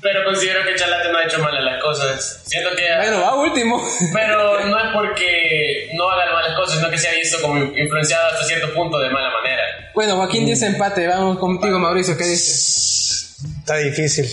Pero 0.00 0.24
considero 0.24 0.64
que 0.64 0.76
Chalate 0.76 1.10
no 1.10 1.18
ha 1.18 1.24
hecho 1.24 1.38
mal 1.40 1.64
las 1.64 1.82
cosas. 1.82 2.42
Siento 2.46 2.70
que. 2.76 2.84
Bueno, 2.96 3.20
va 3.20 3.34
último. 3.34 3.82
Pero 4.12 4.64
no 4.66 4.78
es 4.78 4.84
porque 4.94 5.90
no 5.94 6.08
haga 6.10 6.32
malas 6.32 6.56
cosas, 6.56 6.76
sino 6.78 6.88
que 6.90 6.98
se 6.98 7.08
ha 7.08 7.12
visto 7.14 7.38
como 7.42 7.60
influenciado 7.76 8.26
hasta 8.28 8.44
cierto 8.46 8.72
punto 8.74 8.98
de 9.00 9.10
mala 9.10 9.30
manera. 9.30 9.62
Bueno, 9.94 10.16
Joaquín 10.16 10.46
dice 10.46 10.66
empate. 10.66 11.06
Vamos 11.08 11.38
contigo, 11.38 11.78
Mauricio. 11.80 12.16
¿Qué 12.16 12.24
dices? 12.24 13.36
Está 13.58 13.76
difícil. 13.78 14.24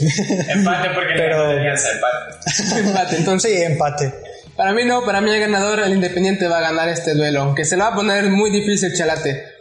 Empate 0.49 0.89
porque 0.91 1.13
Pero- 1.17 1.47
alianza, 1.49 1.89
empate. 1.91 2.79
empate. 2.87 3.15
Entonces, 3.17 3.51
sí, 3.51 3.63
empate. 3.63 4.13
para 4.55 4.71
mí 4.73 4.83
no. 4.85 5.03
Para 5.03 5.19
mí 5.21 5.31
el 5.33 5.39
ganador, 5.39 5.79
el 5.79 5.93
Independiente, 5.93 6.47
va 6.47 6.59
a 6.59 6.61
ganar 6.61 6.89
este 6.89 7.15
duelo. 7.15 7.41
Aunque 7.41 7.65
se 7.65 7.75
lo 7.75 7.83
va 7.85 7.89
a 7.89 7.95
poner 7.95 8.25
muy 8.25 8.51
difícil, 8.51 8.93
Chalate. 8.95 9.54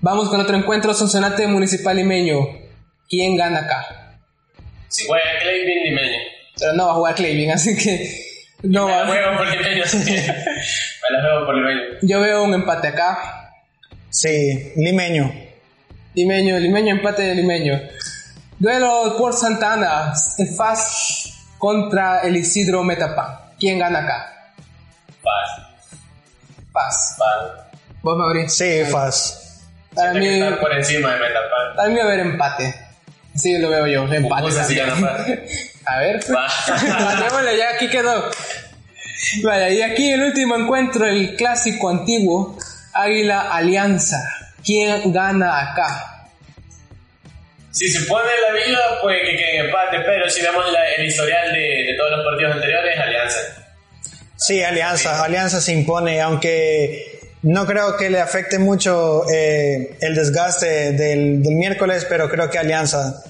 Vamos 0.00 0.28
con 0.28 0.40
otro 0.40 0.56
encuentro, 0.56 0.94
Sonsonate 0.94 1.46
Municipal 1.46 1.96
Limeño. 1.96 2.38
¿Quién 3.08 3.36
gana 3.36 3.60
acá? 3.60 4.16
Si 4.88 5.06
juega 5.06 5.24
Clayvin, 5.40 5.84
limeño. 5.84 6.18
Pero 6.58 6.72
no 6.74 6.86
va 6.86 6.92
a 6.92 6.94
jugar 6.94 7.14
Clavin, 7.14 7.50
así 7.52 7.76
que 7.76 8.10
no 8.62 8.86
Me 8.86 8.92
la 8.92 8.98
va. 9.02 9.06
juego 9.06 9.36
por 9.38 9.46
limeño. 9.48 9.84
sí. 9.86 9.98
Me 10.10 11.16
la 11.16 11.22
juego 11.22 11.46
por 11.46 11.54
limeño. 11.56 11.80
Yo 12.02 12.20
veo 12.20 12.42
un 12.44 12.54
empate 12.54 12.88
acá. 12.88 13.52
Sí, 14.10 14.72
limeño. 14.76 15.32
Limeño, 16.14 16.58
limeño, 16.58 16.94
empate 16.96 17.22
de 17.22 17.34
limeño. 17.34 17.80
Duelo 18.58 19.14
por 19.16 19.32
Santana, 19.32 20.12
el 20.38 20.48
FAS 20.48 21.44
contra 21.58 22.20
el 22.20 22.36
Isidro 22.36 22.82
Metapan. 22.82 23.38
¿Quién 23.58 23.78
gana 23.78 24.00
acá? 24.00 24.52
Paz. 25.22 25.66
FAS. 26.72 27.16
Paz. 27.18 27.66
Vos, 28.02 28.16
Mauricio. 28.16 28.48
Sí, 28.50 28.90
faz. 28.90 29.49
Para 29.94 30.14
mí, 30.14 30.26
estar 30.28 30.60
por 30.60 30.72
encima 30.72 31.14
de 31.14 31.20
Metapan. 31.20 31.76
para 31.76 31.88
mí 31.88 31.96
va 31.96 32.02
a 32.02 32.06
haber 32.06 32.20
empate. 32.20 32.74
Así 33.34 33.58
lo 33.58 33.70
veo 33.70 33.86
yo, 33.86 34.12
empate. 34.12 34.64
Sí. 34.64 34.78
A 35.86 35.98
ver, 35.98 36.20
Va. 36.34 36.46
Matémosle, 37.04 37.56
ya 37.56 37.70
aquí 37.74 37.88
quedó. 37.88 38.30
Vale, 39.42 39.74
y 39.74 39.82
aquí 39.82 40.12
el 40.12 40.22
último 40.22 40.56
encuentro, 40.56 41.06
el 41.06 41.34
clásico 41.36 41.88
antiguo, 41.90 42.56
Águila 42.92 43.52
Alianza. 43.52 44.18
¿Quién 44.64 45.12
gana 45.12 45.70
acá? 45.72 46.28
Si 47.70 47.88
se 47.88 48.00
pone 48.06 48.28
la 48.48 48.66
vida, 48.66 48.78
puede 49.00 49.20
que 49.22 49.36
quede 49.36 49.58
en 49.60 49.66
empate, 49.66 49.98
pero 50.04 50.28
si 50.28 50.42
vemos 50.42 50.64
la- 50.72 50.90
el 50.98 51.06
historial 51.06 51.52
de, 51.52 51.58
de 51.58 51.94
todos 51.96 52.10
los 52.16 52.24
partidos 52.26 52.54
anteriores, 52.56 52.98
Alianza. 52.98 53.38
Sí, 54.36 54.62
Alianza. 54.62 55.24
Alianza 55.24 55.60
se 55.60 55.72
impone, 55.72 56.20
aunque 56.20 57.19
no 57.42 57.66
creo 57.66 57.96
que 57.96 58.10
le 58.10 58.20
afecte 58.20 58.58
mucho 58.58 59.28
eh, 59.30 59.96
el 60.00 60.14
desgaste 60.14 60.92
del, 60.92 61.42
del 61.42 61.54
miércoles, 61.54 62.06
pero 62.08 62.28
creo 62.28 62.50
que 62.50 62.58
Alianza. 62.58 63.22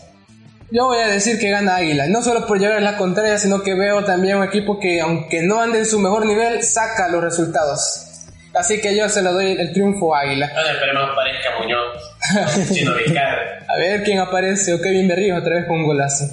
Yo 0.72 0.86
voy 0.86 0.98
a 0.98 1.08
decir 1.08 1.38
que 1.38 1.50
gana 1.50 1.76
Águila, 1.76 2.06
no 2.06 2.22
solo 2.22 2.46
por 2.46 2.58
llevar 2.58 2.80
la 2.80 2.96
contraria, 2.96 3.38
sino 3.38 3.62
que 3.62 3.74
veo 3.74 4.04
también 4.04 4.36
un 4.36 4.44
equipo 4.44 4.78
que, 4.78 5.00
aunque 5.00 5.42
no 5.42 5.60
ande 5.60 5.80
en 5.80 5.86
su 5.86 5.98
mejor 5.98 6.26
nivel, 6.26 6.62
saca 6.62 7.08
los 7.08 7.22
resultados. 7.22 8.06
Así 8.54 8.80
que 8.80 8.96
yo 8.96 9.08
se 9.08 9.22
lo 9.22 9.32
doy 9.32 9.52
el 9.52 9.72
triunfo 9.72 10.14
a 10.14 10.20
Águila. 10.20 10.46
Esperemos 10.46 11.04
que 11.04 11.12
aparezca 11.12 11.50
Muñoz, 11.58 12.72
Chino 12.72 12.94
Vizcarra. 12.94 13.58
A 13.68 13.78
ver 13.78 14.02
quién 14.02 14.18
aparece, 14.18 14.74
o 14.74 14.80
Kevin 14.80 15.06
Berrío 15.06 15.36
otra 15.36 15.56
vez 15.56 15.66
con 15.66 15.78
un 15.78 15.86
golazo. 15.86 16.24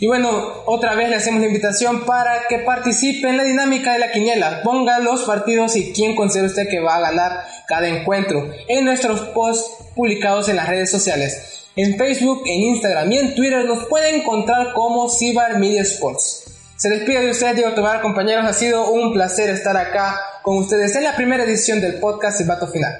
Y 0.00 0.06
bueno, 0.06 0.62
otra 0.66 0.94
vez 0.94 1.08
le 1.08 1.16
hacemos 1.16 1.40
la 1.40 1.46
invitación 1.46 2.04
para 2.04 2.46
que 2.48 2.58
participe 2.58 3.28
en 3.28 3.36
la 3.36 3.44
dinámica 3.44 3.92
de 3.92 4.00
la 4.00 4.10
quiniela. 4.10 4.62
Pongan 4.62 5.04
los 5.04 5.22
partidos 5.22 5.76
y 5.76 5.92
quién 5.92 6.16
considera 6.16 6.48
usted 6.48 6.68
que 6.68 6.80
va 6.80 6.96
a 6.96 7.00
ganar 7.00 7.44
cada 7.68 7.88
encuentro 7.88 8.50
en 8.68 8.84
nuestros 8.84 9.20
posts 9.20 9.84
publicados 9.94 10.48
en 10.48 10.56
las 10.56 10.68
redes 10.68 10.90
sociales. 10.90 11.68
En 11.76 11.96
Facebook, 11.96 12.42
en 12.46 12.62
Instagram 12.62 13.10
y 13.10 13.18
en 13.18 13.34
Twitter 13.34 13.64
nos 13.64 13.86
pueden 13.86 14.16
encontrar 14.16 14.72
como 14.74 15.08
Cibar 15.08 15.58
Media 15.58 15.82
Sports. 15.82 16.44
Se 16.76 16.90
despide 16.90 17.20
de 17.20 17.30
ustedes, 17.30 17.56
Diego 17.56 17.72
Tobar, 17.72 18.00
compañeros. 18.00 18.44
Ha 18.44 18.52
sido 18.52 18.90
un 18.90 19.12
placer 19.12 19.48
estar 19.48 19.76
acá 19.76 20.20
con 20.42 20.58
ustedes 20.58 20.94
en 20.96 21.04
la 21.04 21.16
primera 21.16 21.44
edición 21.44 21.80
del 21.80 21.98
podcast 22.00 22.38
Silbato 22.38 22.66
Final. 22.68 22.92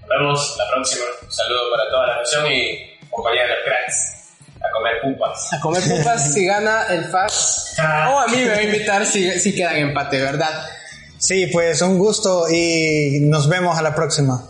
Nos 0.00 0.08
vemos 0.08 0.56
la 0.58 0.64
próxima. 0.72 1.04
Un 1.22 1.32
saludo 1.32 1.70
para 1.70 1.90
toda 1.90 2.06
la 2.08 2.16
nación 2.18 2.52
y 2.52 2.94
los 3.10 3.64
cracks. 3.64 4.23
A 4.66 4.72
comer 4.72 4.94
pupas. 5.02 5.52
A 5.52 5.60
comer 5.60 5.82
pupas 5.82 6.32
si 6.32 6.46
gana 6.46 6.86
el 6.90 7.04
FAS. 7.04 7.76
O 8.10 8.20
a 8.20 8.26
mí 8.28 8.36
me 8.38 8.48
va 8.48 8.56
a 8.56 8.62
invitar 8.62 9.06
si, 9.06 9.30
si 9.38 9.54
quedan 9.54 9.76
empate, 9.76 10.20
¿verdad? 10.20 10.66
Sí, 11.18 11.46
pues 11.46 11.82
un 11.82 11.98
gusto 11.98 12.46
y 12.50 13.20
nos 13.20 13.48
vemos 13.48 13.78
a 13.78 13.82
la 13.82 13.94
próxima. 13.94 14.42